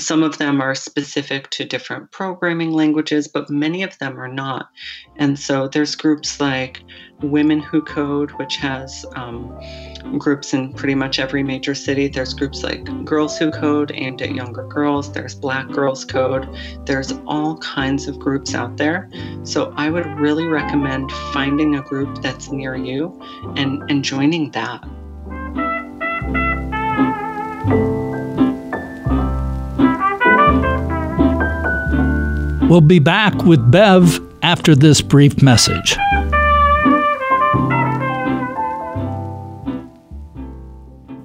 some 0.00 0.22
of 0.22 0.38
them 0.38 0.60
are 0.60 0.74
specific 0.74 1.50
to 1.50 1.64
different 1.64 2.10
programming 2.10 2.72
languages, 2.72 3.28
but 3.28 3.50
many 3.50 3.82
of 3.82 3.96
them 3.98 4.18
are 4.18 4.32
not. 4.32 4.68
And 5.16 5.38
so 5.38 5.68
there's 5.68 5.94
groups 5.94 6.40
like 6.40 6.82
Women 7.22 7.60
Who 7.60 7.82
Code, 7.82 8.30
which 8.32 8.56
has 8.56 9.04
um, 9.14 9.58
groups 10.18 10.54
in 10.54 10.72
pretty 10.72 10.94
much 10.94 11.18
every 11.18 11.42
major 11.42 11.74
city. 11.74 12.08
There's 12.08 12.34
groups 12.34 12.62
like 12.62 12.84
Girls 13.04 13.38
Who 13.38 13.50
Code 13.50 13.92
aimed 13.94 14.22
at 14.22 14.34
younger 14.34 14.66
girls. 14.66 15.12
There's 15.12 15.34
Black 15.34 15.68
Girls 15.68 16.04
Code. 16.04 16.48
There's 16.86 17.12
all 17.26 17.58
kinds 17.58 18.08
of 18.08 18.18
groups 18.18 18.54
out 18.54 18.76
there. 18.76 19.10
So 19.44 19.72
I 19.76 19.90
would 19.90 20.06
really 20.18 20.46
recommend 20.46 21.12
finding 21.32 21.76
a 21.76 21.82
group 21.82 22.22
that's 22.22 22.50
near 22.50 22.74
you 22.74 23.20
and, 23.56 23.88
and 23.90 24.02
joining 24.02 24.50
that. 24.52 24.82
We'll 32.70 32.80
be 32.80 33.00
back 33.00 33.34
with 33.42 33.68
Bev 33.72 34.20
after 34.42 34.76
this 34.76 35.02
brief 35.02 35.42
message. 35.42 35.96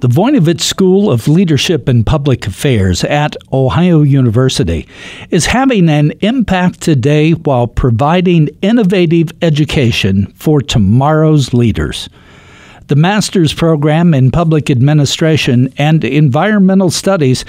The 0.00 0.08
Voinovich 0.08 0.60
School 0.60 1.08
of 1.08 1.28
Leadership 1.28 1.86
and 1.86 2.04
Public 2.04 2.48
Affairs 2.48 3.04
at 3.04 3.36
Ohio 3.52 4.02
University 4.02 4.88
is 5.30 5.46
having 5.46 5.88
an 5.88 6.14
impact 6.20 6.80
today 6.80 7.30
while 7.30 7.68
providing 7.68 8.48
innovative 8.60 9.30
education 9.40 10.26
for 10.32 10.60
tomorrow's 10.60 11.54
leaders. 11.54 12.08
The 12.88 12.96
master's 12.96 13.52
program 13.52 14.14
in 14.14 14.30
public 14.30 14.70
administration 14.70 15.72
and 15.76 16.04
environmental 16.04 16.90
studies 16.90 17.44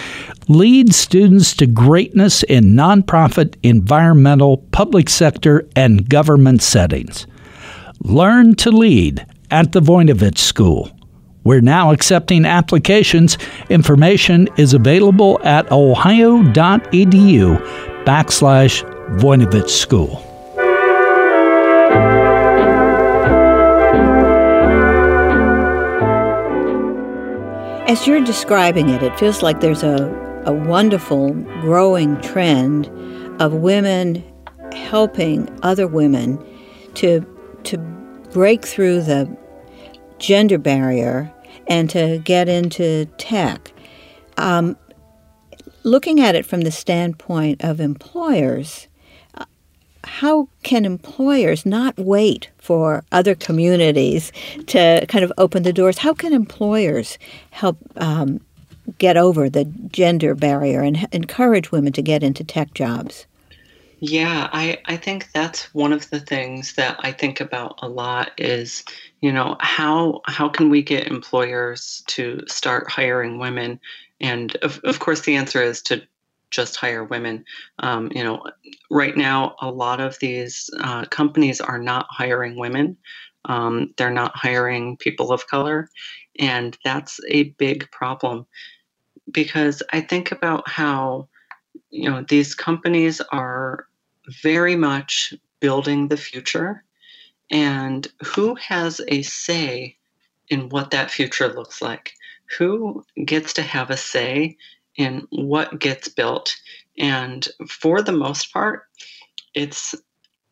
leads 0.47 0.95
students 0.95 1.53
to 1.57 1.67
greatness 1.67 2.41
in 2.41 2.73
nonprofit, 2.73 3.55
environmental, 3.61 4.57
public 4.71 5.09
sector, 5.09 5.67
and 5.75 6.09
government 6.09 6.63
settings. 6.63 7.27
Learn 7.99 8.55
to 8.55 8.71
lead 8.71 9.27
at 9.51 9.73
the 9.73 9.79
Voinovich 9.79 10.39
School. 10.39 10.89
We're 11.43 11.61
now 11.61 11.91
accepting 11.91 12.43
applications. 12.43 13.37
Information 13.69 14.49
is 14.57 14.73
available 14.73 15.39
at 15.43 15.71
ohio.edu 15.71 17.57
backslash 18.05 18.83
Voinovich 19.19 19.69
School. 19.69 20.26
As 27.87 28.05
you're 28.05 28.19
describing 28.19 28.89
it, 28.89 29.01
it 29.01 29.17
feels 29.17 29.41
like 29.41 29.61
there's 29.61 29.81
a, 29.81 30.11
a 30.45 30.51
wonderful 30.51 31.31
growing 31.61 32.19
trend 32.19 32.87
of 33.41 33.53
women 33.53 34.21
helping 34.73 35.47
other 35.63 35.87
women 35.87 36.37
to 36.95 37.25
to 37.63 37.77
break 38.33 38.65
through 38.65 39.03
the 39.03 39.33
gender 40.19 40.57
barrier 40.57 41.33
and 41.67 41.89
to 41.91 42.19
get 42.25 42.49
into 42.49 43.05
tech. 43.17 43.71
Um, 44.35 44.75
looking 45.83 46.19
at 46.19 46.35
it 46.35 46.45
from 46.45 46.61
the 46.61 46.71
standpoint 46.71 47.63
of 47.63 47.79
employers, 47.79 48.89
how 50.07 50.47
can 50.63 50.85
employers 50.85 51.65
not 51.65 51.97
wait 51.97 52.49
for 52.57 53.03
other 53.11 53.35
communities 53.35 54.31
to 54.67 55.05
kind 55.07 55.23
of 55.23 55.31
open 55.37 55.63
the 55.63 55.73
doors? 55.73 55.99
How 55.99 56.13
can 56.13 56.33
employers 56.33 57.17
help 57.51 57.77
um, 57.97 58.41
get 58.97 59.17
over 59.17 59.49
the 59.49 59.65
gender 59.65 60.33
barrier 60.33 60.81
and 60.81 60.97
h- 60.97 61.05
encourage 61.11 61.71
women 61.71 61.93
to 61.93 62.01
get 62.01 62.23
into 62.23 62.43
tech 62.43 62.73
jobs? 62.73 63.25
Yeah, 63.99 64.49
I, 64.53 64.79
I 64.85 64.95
think 64.95 65.31
that's 65.33 65.73
one 65.73 65.91
of 65.91 66.09
the 66.09 66.19
things 66.19 66.75
that 66.75 66.97
I 66.99 67.11
think 67.11 67.41
about 67.41 67.79
a 67.81 67.89
lot 67.89 68.31
is, 68.37 68.83
you 69.21 69.31
know, 69.31 69.57
how 69.59 70.21
how 70.27 70.49
can 70.49 70.69
we 70.69 70.83
get 70.83 71.07
employers 71.07 72.03
to 72.07 72.43
start 72.47 72.89
hiring 72.89 73.39
women? 73.39 73.79
And 74.21 74.55
of, 74.57 74.79
of 74.83 74.99
course 74.99 75.21
the 75.21 75.35
answer 75.35 75.63
is 75.63 75.81
to 75.83 76.01
just 76.51 76.75
hire 76.75 77.03
women. 77.03 77.45
Um, 77.79 78.11
you 78.13 78.23
know, 78.23 78.43
right 78.89 79.15
now 79.15 79.55
a 79.61 79.71
lot 79.71 79.99
of 79.99 80.17
these 80.19 80.69
uh, 80.81 81.05
companies 81.05 81.61
are 81.61 81.79
not 81.79 82.07
hiring 82.09 82.57
women. 82.57 82.97
Um, 83.45 83.93
they're 83.97 84.09
not 84.09 84.35
hiring 84.35 84.97
people 84.97 85.31
of 85.31 85.47
color, 85.47 85.89
and 86.39 86.77
that's 86.83 87.19
a 87.29 87.43
big 87.57 87.89
problem 87.91 88.45
because 89.31 89.83
I 89.91 90.01
think 90.01 90.31
about 90.31 90.67
how 90.67 91.27
you 91.89 92.09
know 92.09 92.25
these 92.27 92.55
companies 92.55 93.21
are 93.31 93.87
very 94.41 94.75
much 94.75 95.33
building 95.59 96.07
the 96.07 96.17
future 96.17 96.83
and 97.49 98.07
who 98.25 98.55
has 98.55 98.99
a 99.07 99.21
say 99.21 99.95
in 100.49 100.69
what 100.69 100.91
that 100.91 101.09
future 101.09 101.47
looks 101.47 101.81
like 101.81 102.13
who 102.57 103.03
gets 103.25 103.53
to 103.53 103.61
have 103.61 103.89
a 103.89 103.97
say 103.97 104.57
in 104.97 105.27
what 105.29 105.79
gets 105.79 106.07
built. 106.07 106.55
And 106.97 107.47
for 107.67 108.01
the 108.01 108.11
most 108.11 108.51
part 108.51 108.83
it's 109.53 109.95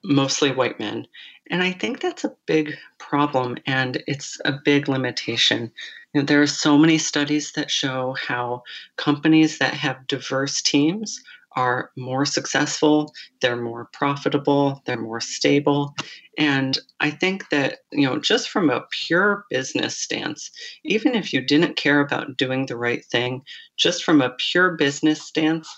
mostly 0.04 0.52
white 0.52 0.80
men. 0.80 1.08
And 1.52 1.62
i 1.62 1.72
think 1.72 2.00
that's 2.00 2.24
a 2.24 2.36
big 2.46 2.76
problem 2.98 3.58
and 3.66 4.04
it's 4.08 4.40
a 4.46 4.60
big 4.64 4.88
limitation. 4.88 5.72
You 6.14 6.22
know, 6.22 6.26
there 6.26 6.42
are 6.42 6.48
so 6.48 6.78
many 6.78 6.98
studies 6.98 7.52
that 7.54 7.70
show 7.70 8.16
how 8.28 8.64
companies 8.96 9.60
that 9.60 9.74
have 9.74 10.08
diverse 10.08 10.62
teams 10.62 11.22
are 11.56 11.92
more 11.98 12.26
successful, 12.26 13.14
they're 13.42 13.62
more 13.62 13.90
profitable, 13.94 14.82
they're 14.86 15.00
more 15.00 15.22
stable. 15.22 15.96
And 16.38 16.78
I 17.00 17.12
think 17.12 17.50
that, 17.50 17.80
you 17.92 18.06
know, 18.08 18.20
just 18.20 18.50
from 18.50 18.70
a 18.70 18.86
pure 18.92 19.46
business 19.50 19.98
stance, 19.98 20.52
even 20.84 21.16
if 21.16 21.32
you 21.32 21.42
didn't 21.42 21.78
care 21.78 22.02
about 22.02 22.38
doing 22.38 22.66
the 22.66 22.78
right 22.78 23.06
thing, 23.06 23.42
just 23.78 24.04
from 24.04 24.22
a 24.22 24.36
pure 24.38 24.72
business 24.72 25.22
stance, 25.22 25.70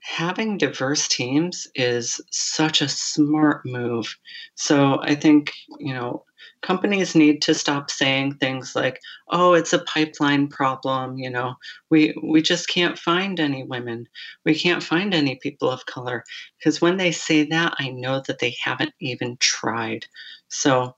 having 0.00 0.56
diverse 0.56 1.06
teams 1.06 1.68
is 1.74 2.20
such 2.30 2.80
a 2.80 2.88
smart 2.88 3.62
move. 3.66 4.16
So 4.54 5.00
I 5.02 5.14
think, 5.14 5.52
you 5.78 5.92
know, 5.92 6.24
companies 6.62 7.14
need 7.14 7.42
to 7.42 7.54
stop 7.54 7.90
saying 7.90 8.34
things 8.34 8.74
like 8.74 9.00
oh 9.28 9.54
it's 9.54 9.72
a 9.72 9.80
pipeline 9.80 10.48
problem 10.48 11.18
you 11.18 11.30
know. 11.30 11.54
We 11.90 12.14
we 12.22 12.42
just 12.42 12.68
can't 12.68 12.98
find 12.98 13.40
any 13.40 13.64
women. 13.64 14.08
We 14.44 14.54
can't 14.54 14.82
find 14.82 15.14
any 15.14 15.36
people 15.36 15.70
of 15.70 15.86
color. 15.86 16.24
Because 16.58 16.80
when 16.80 16.96
they 16.96 17.12
say 17.12 17.44
that 17.44 17.74
i 17.78 17.88
know 17.88 18.22
that 18.26 18.38
they 18.38 18.56
haven't 18.62 18.94
even 19.00 19.36
tried. 19.38 20.06
So 20.48 20.96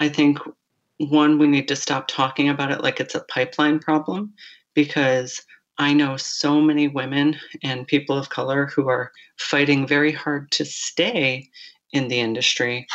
i 0.00 0.08
think 0.08 0.38
one 0.98 1.38
we 1.38 1.46
need 1.46 1.68
to 1.68 1.76
stop 1.76 2.08
talking 2.08 2.48
about 2.48 2.72
it 2.72 2.82
like 2.82 3.00
it's 3.00 3.14
a 3.14 3.24
pipeline 3.24 3.78
problem 3.78 4.32
because 4.74 5.42
I 5.78 5.92
know 5.92 6.16
so 6.16 6.60
many 6.60 6.88
women 6.88 7.36
and 7.62 7.86
people 7.86 8.16
of 8.16 8.30
color 8.30 8.66
who 8.66 8.88
are 8.88 9.12
fighting 9.36 9.86
very 9.86 10.12
hard 10.12 10.50
to 10.52 10.64
stay 10.64 11.50
in 11.92 12.08
the 12.08 12.18
industry, 12.18 12.86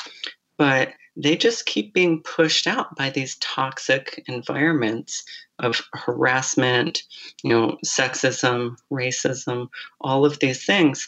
but 0.57 0.93
they 1.15 1.35
just 1.35 1.65
keep 1.65 1.93
being 1.93 2.21
pushed 2.23 2.67
out 2.67 2.95
by 2.95 3.09
these 3.09 3.35
toxic 3.37 4.23
environments 4.27 5.23
of 5.59 5.81
harassment, 5.93 7.03
you 7.43 7.49
know, 7.49 7.77
sexism, 7.85 8.77
racism, 8.91 9.67
all 9.99 10.25
of 10.25 10.39
these 10.39 10.65
things. 10.65 11.07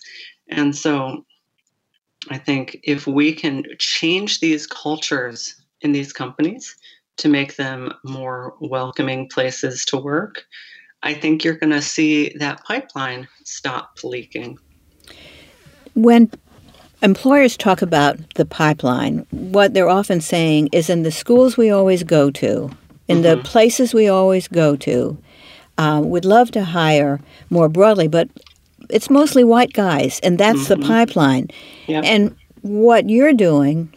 And 0.50 0.76
so 0.76 1.26
I 2.30 2.38
think 2.38 2.80
if 2.84 3.08
we 3.08 3.34
can 3.34 3.64
change 3.80 4.40
these 4.40 4.68
cultures 4.68 5.56
in 5.82 5.92
these 5.92 6.14
companies 6.14 6.76
to 7.18 7.30
make 7.30 7.56
them 7.56 7.94
more 8.04 8.56
welcoming 8.60 9.30
places 9.30 9.86
to 9.86 9.98
work, 9.98 10.46
I 11.02 11.14
think 11.14 11.44
you're 11.44 11.58
going 11.58 11.72
to 11.72 11.82
see 11.82 12.34
that 12.40 12.64
pipeline 12.64 13.28
stop 13.44 13.98
leaking. 14.04 14.58
When 15.96 16.32
employers 17.04 17.58
talk 17.58 17.82
about 17.82 18.18
the 18.36 18.46
pipeline, 18.46 19.28
what 19.30 19.74
they're 19.74 19.90
often 19.90 20.22
saying 20.22 20.70
is 20.72 20.90
in 20.90 21.04
the 21.04 21.12
schools 21.12 21.58
we 21.58 21.70
always 21.70 22.04
go 22.04 22.32
to, 22.32 22.72
in 23.08 23.22
mm-hmm. 23.22 23.22
the 23.22 23.38
places 23.44 23.94
we 23.94 24.08
always 24.08 24.48
go 24.48 24.76
to, 24.78 25.18
uh, 25.78 26.02
we'd 26.04 26.26
love 26.26 26.50
to 26.52 26.64
hire 26.64 27.20
more 27.50 27.68
broadly, 27.68 28.08
but 28.08 28.30
it's 28.90 29.10
mostly 29.10 29.44
white 29.44 29.74
guys, 29.74 30.20
and 30.24 30.40
that's 30.40 30.68
mm-hmm. 30.68 30.82
the 30.82 30.88
pipeline. 30.88 31.50
Yep. 31.88 32.04
And 32.06 32.36
what 32.62 33.10
you're 33.10 33.34
doing 33.34 33.94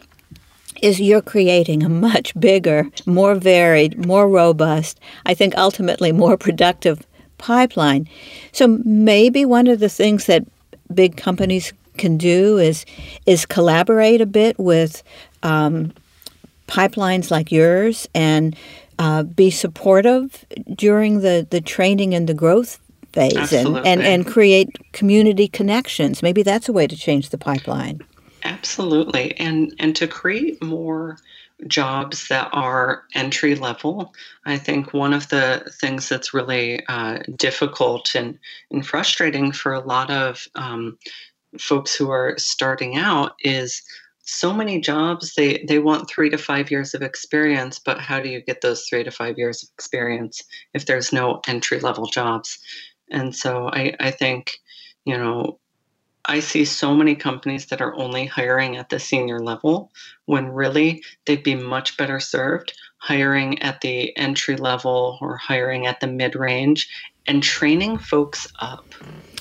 is 0.81 0.99
you're 0.99 1.21
creating 1.21 1.83
a 1.83 1.89
much 1.89 2.37
bigger, 2.39 2.85
more 3.05 3.35
varied, 3.35 4.05
more 4.05 4.29
robust, 4.29 4.99
I 5.25 5.33
think 5.33 5.57
ultimately 5.57 6.11
more 6.11 6.37
productive 6.37 7.07
pipeline. 7.37 8.07
So 8.51 8.79
maybe 8.83 9.45
one 9.45 9.67
of 9.67 9.79
the 9.79 9.89
things 9.89 10.25
that 10.25 10.45
big 10.93 11.17
companies 11.17 11.73
can 11.97 12.17
do 12.17 12.57
is 12.57 12.85
is 13.25 13.45
collaborate 13.45 14.21
a 14.21 14.25
bit 14.25 14.57
with 14.59 15.03
um, 15.43 15.93
pipelines 16.67 17.31
like 17.31 17.51
yours 17.51 18.07
and 18.13 18.55
uh, 18.99 19.23
be 19.23 19.49
supportive 19.51 20.45
during 20.75 21.21
the, 21.21 21.45
the 21.49 21.61
training 21.61 22.13
and 22.13 22.27
the 22.27 22.33
growth 22.33 22.79
phase 23.13 23.53
and, 23.53 23.77
and, 23.85 24.01
and 24.01 24.27
create 24.27 24.69
community 24.91 25.47
connections. 25.47 26.21
Maybe 26.21 26.43
that's 26.43 26.67
a 26.67 26.73
way 26.73 26.87
to 26.87 26.95
change 26.95 27.29
the 27.29 27.37
pipeline. 27.37 28.01
Absolutely. 28.43 29.37
And 29.39 29.73
and 29.79 29.95
to 29.95 30.07
create 30.07 30.61
more 30.63 31.17
jobs 31.65 32.27
that 32.27 32.49
are 32.53 33.03
entry 33.15 33.55
level. 33.55 34.13
I 34.45 34.57
think 34.57 34.93
one 34.93 35.13
of 35.13 35.29
the 35.29 35.67
things 35.81 36.07
that's 36.07 36.33
really 36.33 36.85
uh, 36.87 37.19
difficult 37.35 38.13
and, 38.13 38.37
and 38.69 38.85
frustrating 38.85 39.51
for 39.51 39.73
a 39.73 39.79
lot 39.79 40.11
of 40.11 40.47
um, 40.53 40.99
folks 41.59 41.95
who 41.95 42.09
are 42.09 42.35
starting 42.37 42.97
out 42.97 43.33
is 43.39 43.81
so 44.21 44.53
many 44.53 44.81
jobs 44.81 45.33
they 45.35 45.63
they 45.67 45.79
want 45.79 46.09
three 46.09 46.29
to 46.29 46.37
five 46.37 46.69
years 46.69 46.93
of 46.93 47.01
experience 47.01 47.79
but 47.79 47.99
how 47.99 48.19
do 48.19 48.27
you 48.27 48.41
get 48.41 48.61
those 48.61 48.83
three 48.83 49.03
to 49.03 49.11
five 49.11 49.37
years 49.37 49.63
of 49.63 49.69
experience 49.73 50.43
if 50.73 50.85
there's 50.85 51.13
no 51.13 51.39
entry 51.47 51.79
level 51.79 52.05
jobs 52.07 52.59
and 53.09 53.33
so 53.33 53.69
i 53.69 53.95
i 54.01 54.11
think 54.11 54.59
you 55.05 55.17
know 55.17 55.57
I 56.29 56.41
see 56.41 56.65
so 56.65 56.93
many 56.93 57.15
companies 57.15 57.67
that 57.67 57.79
are 57.79 57.95
only 57.95 58.25
hiring 58.25 58.75
at 58.75 58.89
the 58.89 58.99
senior 58.99 59.39
level 59.39 59.93
when 60.25 60.49
really 60.49 61.01
they'd 61.25 61.41
be 61.41 61.55
much 61.55 61.95
better 61.95 62.19
served 62.19 62.73
hiring 62.97 63.61
at 63.61 63.79
the 63.81 64.15
entry 64.17 64.57
level 64.57 65.17
or 65.21 65.37
hiring 65.37 65.87
at 65.87 65.99
the 65.99 66.07
mid 66.07 66.35
range 66.35 66.89
and 67.27 67.43
training 67.43 67.97
folks 67.97 68.47
up, 68.59 68.85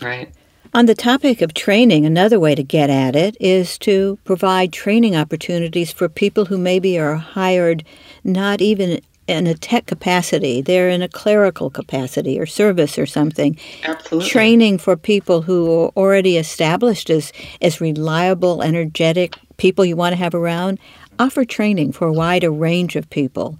right? 0.00 0.32
On 0.76 0.84
the 0.84 0.94
topic 0.94 1.40
of 1.40 1.54
training, 1.54 2.04
another 2.04 2.38
way 2.38 2.54
to 2.54 2.62
get 2.62 2.90
at 2.90 3.16
it 3.16 3.34
is 3.40 3.78
to 3.78 4.18
provide 4.24 4.74
training 4.74 5.16
opportunities 5.16 5.90
for 5.90 6.06
people 6.06 6.44
who 6.44 6.58
maybe 6.58 6.98
are 6.98 7.14
hired 7.14 7.82
not 8.24 8.60
even 8.60 9.00
in 9.26 9.46
a 9.46 9.54
tech 9.54 9.86
capacity, 9.86 10.60
they're 10.60 10.90
in 10.90 11.00
a 11.00 11.08
clerical 11.08 11.70
capacity 11.70 12.38
or 12.38 12.44
service 12.44 12.98
or 12.98 13.06
something. 13.06 13.58
Absolutely. 13.84 14.28
Training 14.28 14.76
for 14.76 14.98
people 14.98 15.40
who 15.40 15.84
are 15.84 15.88
already 15.96 16.36
established 16.36 17.08
as, 17.08 17.32
as 17.62 17.80
reliable, 17.80 18.60
energetic 18.60 19.34
people 19.56 19.82
you 19.82 19.96
want 19.96 20.12
to 20.12 20.18
have 20.18 20.34
around. 20.34 20.78
Offer 21.18 21.46
training 21.46 21.92
for 21.92 22.06
a 22.06 22.12
wider 22.12 22.50
range 22.50 22.96
of 22.96 23.08
people. 23.08 23.58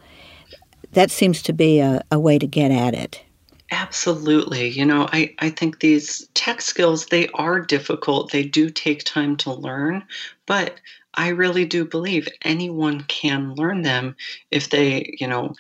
That 0.93 1.11
seems 1.11 1.41
to 1.45 1.55
be 1.55 1.81
a, 1.81 2.03
a 2.13 2.21
way 2.21 2.39
to 2.39 2.47
get 2.47 2.71
at 2.71 2.93
it. 2.93 3.23
Absolutely. 3.71 4.69
You 4.69 4.85
know, 4.85 5.09
I, 5.13 5.35
I 5.41 5.51
think 5.51 5.81
these 5.81 6.29
tech 6.35 6.61
skills, 6.61 7.07
they 7.07 7.29
are 7.35 7.61
difficult. 7.61 8.31
They 8.31 8.45
do 8.45 8.71
take 8.71 9.03
time 9.05 9.37
to 9.39 9.53
learn, 9.53 10.05
but 10.47 10.81
I 11.15 11.29
really 11.29 11.65
do 11.65 11.85
believe 11.85 12.29
anyone 12.43 13.03
can 13.05 13.55
learn 13.55 13.83
them 13.83 14.15
if 14.51 14.71
they, 14.71 15.17
you 15.19 15.27
know, 15.27 15.55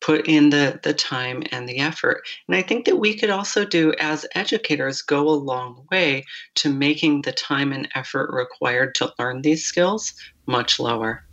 put 0.00 0.28
in 0.28 0.50
the 0.50 0.78
the 0.82 0.94
time 0.94 1.42
and 1.50 1.68
the 1.68 1.78
effort. 1.78 2.22
And 2.46 2.56
I 2.56 2.62
think 2.62 2.84
that 2.86 2.96
we 2.96 3.14
could 3.14 3.30
also 3.30 3.64
do 3.64 3.92
as 4.00 4.26
educators 4.34 5.02
go 5.02 5.28
a 5.28 5.30
long 5.30 5.86
way 5.90 6.24
to 6.56 6.72
making 6.72 7.22
the 7.22 7.32
time 7.32 7.72
and 7.72 7.88
effort 7.94 8.30
required 8.32 8.94
to 8.96 9.12
learn 9.18 9.42
these 9.42 9.64
skills 9.64 10.14
much 10.46 10.78
lower. 10.78 11.24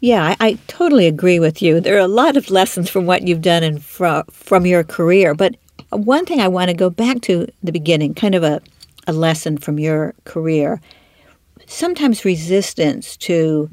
Yeah, 0.00 0.24
I, 0.24 0.36
I 0.40 0.58
totally 0.66 1.06
agree 1.06 1.38
with 1.38 1.60
you. 1.60 1.80
There 1.80 1.96
are 1.96 1.98
a 1.98 2.08
lot 2.08 2.36
of 2.36 2.50
lessons 2.50 2.88
from 2.88 3.06
what 3.06 3.26
you've 3.26 3.42
done 3.42 3.62
and 3.62 3.84
from 3.84 4.24
from 4.30 4.66
your 4.66 4.82
career, 4.82 5.34
but 5.34 5.56
one 5.90 6.24
thing 6.24 6.40
I 6.40 6.48
want 6.48 6.68
to 6.70 6.74
go 6.74 6.88
back 6.88 7.20
to 7.22 7.46
the 7.62 7.72
beginning, 7.72 8.14
kind 8.14 8.34
of 8.34 8.42
a, 8.42 8.62
a 9.06 9.12
lesson 9.12 9.58
from 9.58 9.78
your 9.78 10.14
career 10.24 10.80
sometimes 11.70 12.24
resistance 12.24 13.16
to 13.16 13.70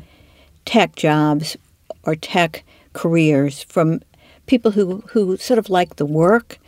tech 0.66 0.96
jobs 0.96 1.58
or 2.04 2.16
tech 2.16 2.64
careers 2.94 3.64
from 3.64 4.02
people 4.46 4.72
who, 4.72 5.04
who 5.10 5.36
sort 5.38 5.58
of 5.58 5.70
like 5.70 5.96
the 5.96 6.06
work 6.06 6.60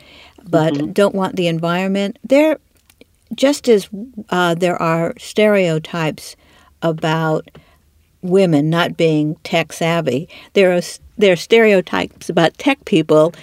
but 0.44 0.74
mm-hmm. 0.74 0.92
don't 0.92 1.14
want 1.14 1.36
the 1.36 1.48
environment. 1.48 2.18
There, 2.24 2.58
just 3.36 3.70
as 3.70 3.88
uh, 4.30 4.56
there 4.56 4.82
are 4.82 5.14
stereotypes 5.20 6.36
about 6.82 7.48
women 8.22 8.70
not 8.70 8.98
being 8.98 9.36
tech 9.44 9.74
savvy, 9.74 10.28
there 10.54 10.76
are 10.76 10.82
there 11.18 11.34
are 11.34 11.38
stereotypes 11.38 12.30
about 12.30 12.58
tech 12.58 12.84
people 12.86 13.34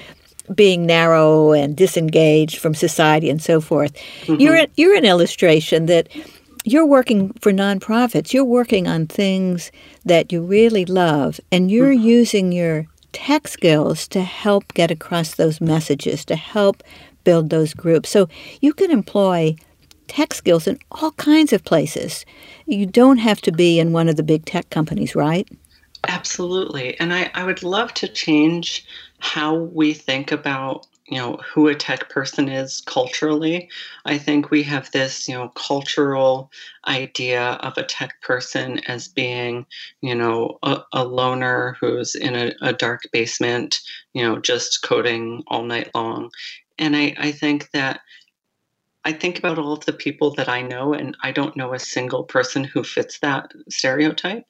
being 0.54 0.86
narrow 0.86 1.52
and 1.52 1.76
disengaged 1.76 2.58
from 2.58 2.74
society 2.74 3.28
and 3.28 3.42
so 3.42 3.60
forth. 3.60 3.94
Mm-hmm. 4.22 4.40
You're 4.40 4.66
you're 4.76 4.94
an 4.94 5.04
illustration 5.04 5.86
that 5.86 6.08
you're 6.64 6.86
working 6.86 7.32
for 7.40 7.52
nonprofits. 7.52 8.32
You're 8.32 8.44
working 8.44 8.88
on 8.88 9.06
things 9.06 9.70
that 10.04 10.32
you 10.32 10.42
really 10.42 10.84
love, 10.84 11.40
and 11.52 11.70
you're 11.70 11.94
mm-hmm. 11.94 12.06
using 12.06 12.52
your 12.52 12.86
tech 13.12 13.48
skills 13.48 14.06
to 14.08 14.22
help 14.22 14.74
get 14.74 14.90
across 14.90 15.34
those 15.34 15.60
messages, 15.60 16.24
to 16.26 16.36
help 16.36 16.82
build 17.24 17.50
those 17.50 17.72
groups. 17.72 18.10
So 18.10 18.28
you 18.60 18.72
can 18.72 18.90
employ 18.90 19.56
tech 20.08 20.34
skills 20.34 20.66
in 20.66 20.78
all 20.90 21.12
kinds 21.12 21.52
of 21.52 21.64
places. 21.64 22.24
You 22.66 22.86
don't 22.86 23.18
have 23.18 23.40
to 23.42 23.52
be 23.52 23.78
in 23.78 23.92
one 23.92 24.08
of 24.08 24.16
the 24.16 24.22
big 24.22 24.44
tech 24.44 24.70
companies, 24.70 25.14
right? 25.14 25.48
Absolutely. 26.08 26.98
And 27.00 27.12
I, 27.12 27.30
I 27.34 27.44
would 27.44 27.62
love 27.62 27.92
to 27.94 28.08
change 28.08 28.86
how 29.18 29.54
we 29.54 29.92
think 29.92 30.30
about 30.32 30.86
you 31.08 31.18
know 31.18 31.36
who 31.36 31.68
a 31.68 31.74
tech 31.74 32.08
person 32.10 32.48
is 32.48 32.82
culturally 32.86 33.68
i 34.04 34.18
think 34.18 34.50
we 34.50 34.62
have 34.62 34.90
this 34.90 35.28
you 35.28 35.34
know 35.34 35.48
cultural 35.50 36.50
idea 36.88 37.52
of 37.62 37.76
a 37.76 37.84
tech 37.84 38.20
person 38.22 38.80
as 38.86 39.08
being 39.08 39.64
you 40.00 40.14
know 40.14 40.58
a, 40.62 40.80
a 40.92 41.04
loner 41.04 41.76
who's 41.80 42.14
in 42.14 42.34
a, 42.34 42.52
a, 42.60 42.72
dark 42.72 43.02
basement 43.12 43.80
you 44.14 44.22
know 44.22 44.38
just 44.38 44.82
coding 44.82 45.42
all 45.46 45.62
night 45.62 45.90
long 45.94 46.30
and 46.78 46.96
i 46.96 47.14
i 47.18 47.30
think 47.30 47.70
that 47.70 48.00
I 49.06 49.12
think 49.12 49.38
about 49.38 49.56
all 49.56 49.72
of 49.72 49.84
the 49.84 49.92
people 49.92 50.34
that 50.34 50.48
I 50.48 50.62
know, 50.62 50.92
and 50.92 51.16
I 51.22 51.30
don't 51.30 51.56
know 51.56 51.72
a 51.72 51.78
single 51.78 52.24
person 52.24 52.64
who 52.64 52.82
fits 52.82 53.20
that 53.20 53.52
stereotype. 53.70 54.42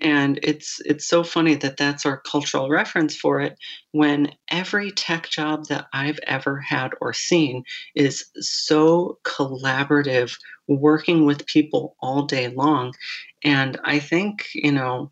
And 0.00 0.38
it's 0.44 0.80
it's 0.84 1.08
so 1.08 1.24
funny 1.24 1.56
that 1.56 1.76
that's 1.76 2.06
our 2.06 2.20
cultural 2.20 2.70
reference 2.70 3.16
for 3.16 3.40
it 3.40 3.58
when 3.90 4.32
every 4.48 4.92
tech 4.92 5.28
job 5.28 5.66
that 5.66 5.88
i've 5.92 6.20
ever 6.24 6.60
had 6.60 6.92
or 7.00 7.12
seen 7.12 7.64
is 7.96 8.26
so 8.38 9.18
collaborative 9.24 10.38
working 10.68 11.26
with 11.26 11.46
people 11.46 11.96
all 12.00 12.22
day 12.26 12.46
long. 12.46 12.94
And 13.42 13.80
i 13.82 13.98
think 13.98 14.46
you 14.54 14.70
know 14.70 15.10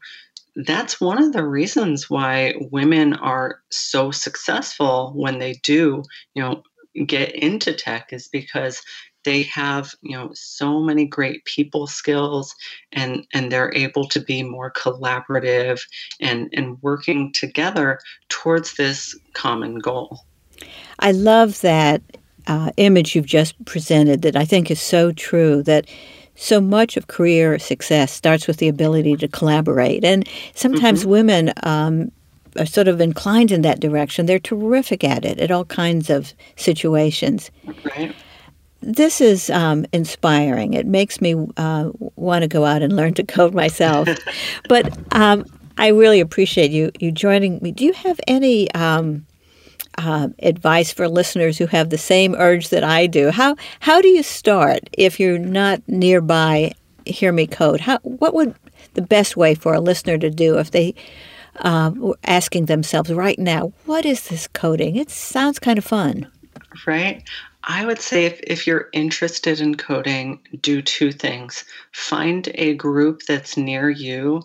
that's 0.64 1.00
one 1.00 1.20
of 1.20 1.32
the 1.32 1.44
reasons 1.44 2.08
why 2.08 2.54
women 2.70 3.14
are 3.14 3.60
so 3.72 4.12
successful 4.12 5.12
when 5.16 5.40
they 5.40 5.54
do 5.64 6.04
you 6.34 6.42
know 6.42 6.62
get 7.04 7.34
into 7.34 7.72
tech 7.72 8.12
is 8.12 8.28
because 8.28 8.82
they 9.26 9.42
have 9.42 9.92
you 10.00 10.16
know 10.16 10.30
so 10.32 10.80
many 10.80 11.04
great 11.04 11.44
people 11.44 11.86
skills 11.86 12.54
and 12.92 13.26
and 13.34 13.52
they're 13.52 13.74
able 13.74 14.06
to 14.08 14.20
be 14.20 14.42
more 14.42 14.72
collaborative 14.72 15.80
and 16.20 16.48
and 16.54 16.80
working 16.80 17.32
together 17.32 17.98
towards 18.30 18.76
this 18.76 19.18
common 19.34 19.78
goal 19.78 20.20
i 21.00 21.10
love 21.10 21.60
that 21.60 22.00
uh, 22.46 22.70
image 22.76 23.14
you've 23.16 23.26
just 23.26 23.62
presented 23.66 24.22
that 24.22 24.36
i 24.36 24.44
think 24.44 24.70
is 24.70 24.80
so 24.80 25.12
true 25.12 25.62
that 25.62 25.86
so 26.36 26.60
much 26.60 26.96
of 26.96 27.08
career 27.08 27.58
success 27.58 28.12
starts 28.12 28.46
with 28.46 28.58
the 28.58 28.68
ability 28.68 29.16
to 29.16 29.26
collaborate 29.26 30.04
and 30.04 30.28
sometimes 30.54 31.00
mm-hmm. 31.00 31.10
women 31.10 31.52
um, 31.64 32.12
are 32.58 32.66
sort 32.66 32.88
of 32.88 33.00
inclined 33.00 33.50
in 33.50 33.62
that 33.62 33.80
direction 33.80 34.26
they're 34.26 34.38
terrific 34.38 35.04
at 35.04 35.24
it 35.24 35.38
at 35.38 35.50
all 35.50 35.64
kinds 35.64 36.10
of 36.10 36.32
situations 36.56 37.50
right 37.96 38.14
this 38.86 39.20
is 39.20 39.50
um, 39.50 39.84
inspiring. 39.92 40.74
It 40.74 40.86
makes 40.86 41.20
me 41.20 41.34
uh, 41.56 41.90
want 42.14 42.42
to 42.42 42.48
go 42.48 42.64
out 42.64 42.82
and 42.82 42.94
learn 42.94 43.14
to 43.14 43.24
code 43.24 43.52
myself. 43.52 44.08
but 44.68 44.96
um, 45.12 45.44
I 45.76 45.88
really 45.88 46.20
appreciate 46.20 46.70
you 46.70 46.90
you 46.98 47.12
joining 47.12 47.58
me. 47.60 47.72
Do 47.72 47.84
you 47.84 47.92
have 47.92 48.20
any 48.26 48.70
um, 48.72 49.26
uh, 49.98 50.28
advice 50.38 50.92
for 50.92 51.08
listeners 51.08 51.58
who 51.58 51.66
have 51.66 51.90
the 51.90 51.98
same 51.98 52.34
urge 52.36 52.68
that 52.68 52.84
I 52.84 53.06
do? 53.06 53.30
How 53.30 53.56
how 53.80 54.00
do 54.00 54.08
you 54.08 54.22
start 54.22 54.88
if 54.92 55.18
you're 55.18 55.38
not 55.38 55.82
nearby? 55.88 56.72
Hear 57.04 57.32
me 57.32 57.46
code. 57.46 57.80
How 57.80 57.98
what 57.98 58.34
would 58.34 58.54
the 58.94 59.02
best 59.02 59.36
way 59.36 59.54
for 59.54 59.74
a 59.74 59.80
listener 59.80 60.16
to 60.18 60.30
do 60.30 60.58
if 60.58 60.70
they 60.70 60.94
uh, 61.60 61.92
asking 62.24 62.66
themselves 62.66 63.12
right 63.12 63.38
now, 63.38 63.72
what 63.84 64.04
is 64.04 64.28
this 64.28 64.46
coding? 64.48 64.96
It 64.96 65.10
sounds 65.10 65.58
kind 65.58 65.78
of 65.78 65.84
fun. 65.84 66.30
Right. 66.86 67.22
I 67.64 67.84
would 67.84 68.00
say 68.00 68.26
if, 68.26 68.40
if 68.46 68.66
you're 68.66 68.88
interested 68.92 69.60
in 69.60 69.76
coding, 69.76 70.40
do 70.60 70.80
two 70.82 71.10
things. 71.10 71.64
Find 71.92 72.48
a 72.54 72.74
group 72.74 73.22
that's 73.26 73.56
near 73.56 73.90
you 73.90 74.42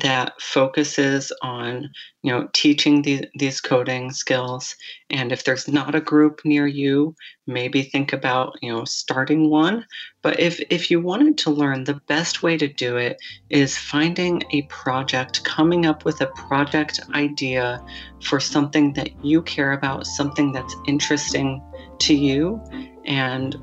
that 0.00 0.40
focuses 0.40 1.32
on 1.42 1.90
you 2.22 2.32
know 2.32 2.48
teaching 2.52 3.02
the, 3.02 3.26
these 3.34 3.60
coding 3.60 4.10
skills 4.10 4.76
and 5.10 5.32
if 5.32 5.44
there's 5.44 5.68
not 5.68 5.94
a 5.94 6.00
group 6.00 6.40
near 6.44 6.66
you 6.66 7.14
maybe 7.46 7.82
think 7.82 8.12
about 8.12 8.54
you 8.62 8.72
know 8.72 8.84
starting 8.84 9.50
one 9.50 9.84
but 10.22 10.38
if 10.40 10.60
if 10.70 10.90
you 10.90 11.00
wanted 11.00 11.36
to 11.36 11.50
learn 11.50 11.84
the 11.84 12.00
best 12.06 12.42
way 12.42 12.56
to 12.56 12.68
do 12.68 12.96
it 12.96 13.16
is 13.50 13.76
finding 13.76 14.42
a 14.52 14.62
project 14.62 15.44
coming 15.44 15.86
up 15.86 16.04
with 16.04 16.20
a 16.20 16.26
project 16.48 17.00
idea 17.14 17.82
for 18.22 18.40
something 18.40 18.92
that 18.92 19.10
you 19.24 19.42
care 19.42 19.72
about 19.72 20.06
something 20.06 20.52
that's 20.52 20.74
interesting 20.86 21.62
to 21.98 22.14
you 22.14 22.60
and 23.04 23.56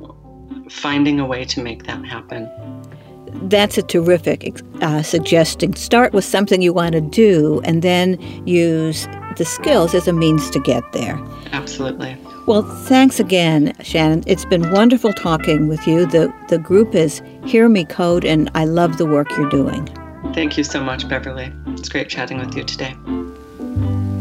finding 0.70 1.20
a 1.20 1.26
way 1.26 1.44
to 1.46 1.62
make 1.62 1.84
that 1.84 2.06
happen. 2.06 2.50
That's 3.44 3.78
a 3.78 3.82
terrific 3.82 4.62
uh, 4.82 5.02
suggestion. 5.04 5.76
Start 5.76 6.13
with 6.13 6.26
something 6.26 6.62
you 6.62 6.74
want 6.74 6.94
to 6.94 7.02
do 7.02 7.62
and 7.63 7.82
then 7.82 8.20
use 8.48 9.08
the 9.38 9.46
skills 9.46 9.94
as 9.94 10.08
a 10.08 10.13
means 10.13 10.50
to 10.52 10.60
get 10.60 10.84
there. 10.91 11.20
Absolutely. 11.52 12.17
Well, 12.48 12.63
thanks 12.63 13.20
again, 13.20 13.74
Shannon. 13.82 14.24
It's 14.28 14.46
been 14.46 14.72
wonderful 14.72 15.13
talking 15.13 15.67
with 15.67 15.86
you. 15.88 16.06
The, 16.06 16.34
the 16.50 16.58
group 16.58 16.96
is 16.96 17.22
Hear 17.46 17.70
Me 17.70 17.86
Code, 17.86 18.26
and 18.26 18.50
I 18.56 18.65
love 18.65 18.98
the 18.98 19.06
work 19.06 19.30
you're 19.38 19.50
doing. 19.50 19.86
Thank 20.34 20.58
you 20.58 20.63
so 20.63 20.84
much, 20.84 21.08
Beverly. 21.08 21.52
It's 21.67 21.89
great 21.89 22.10
chatting 22.10 22.39
with 22.39 22.56
you 22.56 22.63
today. 22.63 22.96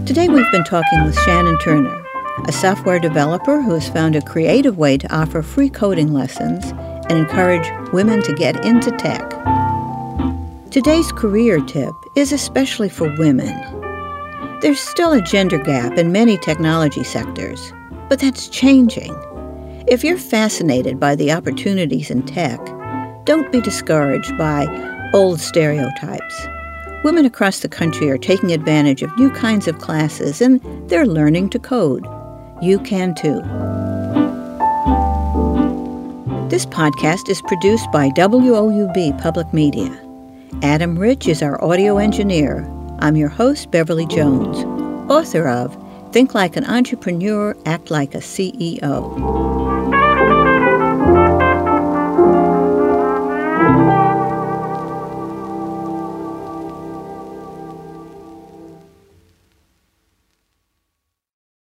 Today, 0.07 0.29
we've 0.29 0.51
been 0.53 0.64
talking 0.64 1.05
with 1.05 1.18
Shannon 1.20 1.59
Turner 1.61 2.01
a 2.46 2.53
software 2.53 2.99
developer 2.99 3.61
who 3.61 3.73
has 3.75 3.88
found 3.88 4.16
a 4.16 4.23
creative 4.23 4.79
way 4.79 4.96
to 4.96 5.14
offer 5.14 5.42
free 5.42 5.68
coding 5.68 6.12
lessons 6.12 6.73
and 7.11 7.18
encourage 7.18 7.68
women 7.92 8.23
to 8.23 8.33
get 8.33 8.64
into 8.64 8.90
tech. 8.92 9.29
Today's 10.70 11.11
career 11.11 11.59
tip 11.61 11.92
is 12.14 12.31
especially 12.31 12.88
for 12.88 13.12
women. 13.18 13.53
There's 14.61 14.79
still 14.79 15.12
a 15.12 15.20
gender 15.20 15.59
gap 15.59 15.99
in 15.99 16.12
many 16.12 16.38
technology 16.38 17.03
sectors, 17.03 17.73
but 18.09 18.20
that's 18.20 18.49
changing. 18.49 19.12
If 19.88 20.05
you're 20.05 20.16
fascinated 20.16 21.01
by 21.01 21.16
the 21.16 21.33
opportunities 21.33 22.11
in 22.11 22.23
tech, 22.23 22.64
don't 23.25 23.51
be 23.51 23.61
discouraged 23.61 24.38
by 24.38 24.68
old 25.12 25.40
stereotypes. 25.40 26.46
Women 27.03 27.25
across 27.25 27.59
the 27.59 27.68
country 27.68 28.09
are 28.09 28.18
taking 28.18 28.53
advantage 28.53 29.03
of 29.03 29.16
new 29.18 29.31
kinds 29.31 29.66
of 29.66 29.79
classes 29.79 30.40
and 30.40 30.61
they're 30.88 31.07
learning 31.07 31.51
to 31.51 31.59
code. 31.59 32.07
You 32.62 32.79
can 32.79 33.16
too. 33.16 33.40
This 36.51 36.67
podcast 36.67 37.29
is 37.29 37.41
produced 37.43 37.93
by 37.93 38.09
WOUB 38.09 39.23
Public 39.23 39.55
Media. 39.55 39.89
Adam 40.65 40.99
Rich 40.99 41.29
is 41.29 41.43
our 41.43 41.63
audio 41.63 41.99
engineer. 41.99 42.69
I'm 42.99 43.15
your 43.15 43.29
host, 43.29 43.71
Beverly 43.71 44.05
Jones, 44.07 44.59
author 45.09 45.47
of 45.47 45.79
Think 46.11 46.35
Like 46.35 46.57
an 46.57 46.65
Entrepreneur, 46.65 47.57
Act 47.67 47.93
Like 47.93 48.17
a 48.17 48.19
CEO. 48.19 49.80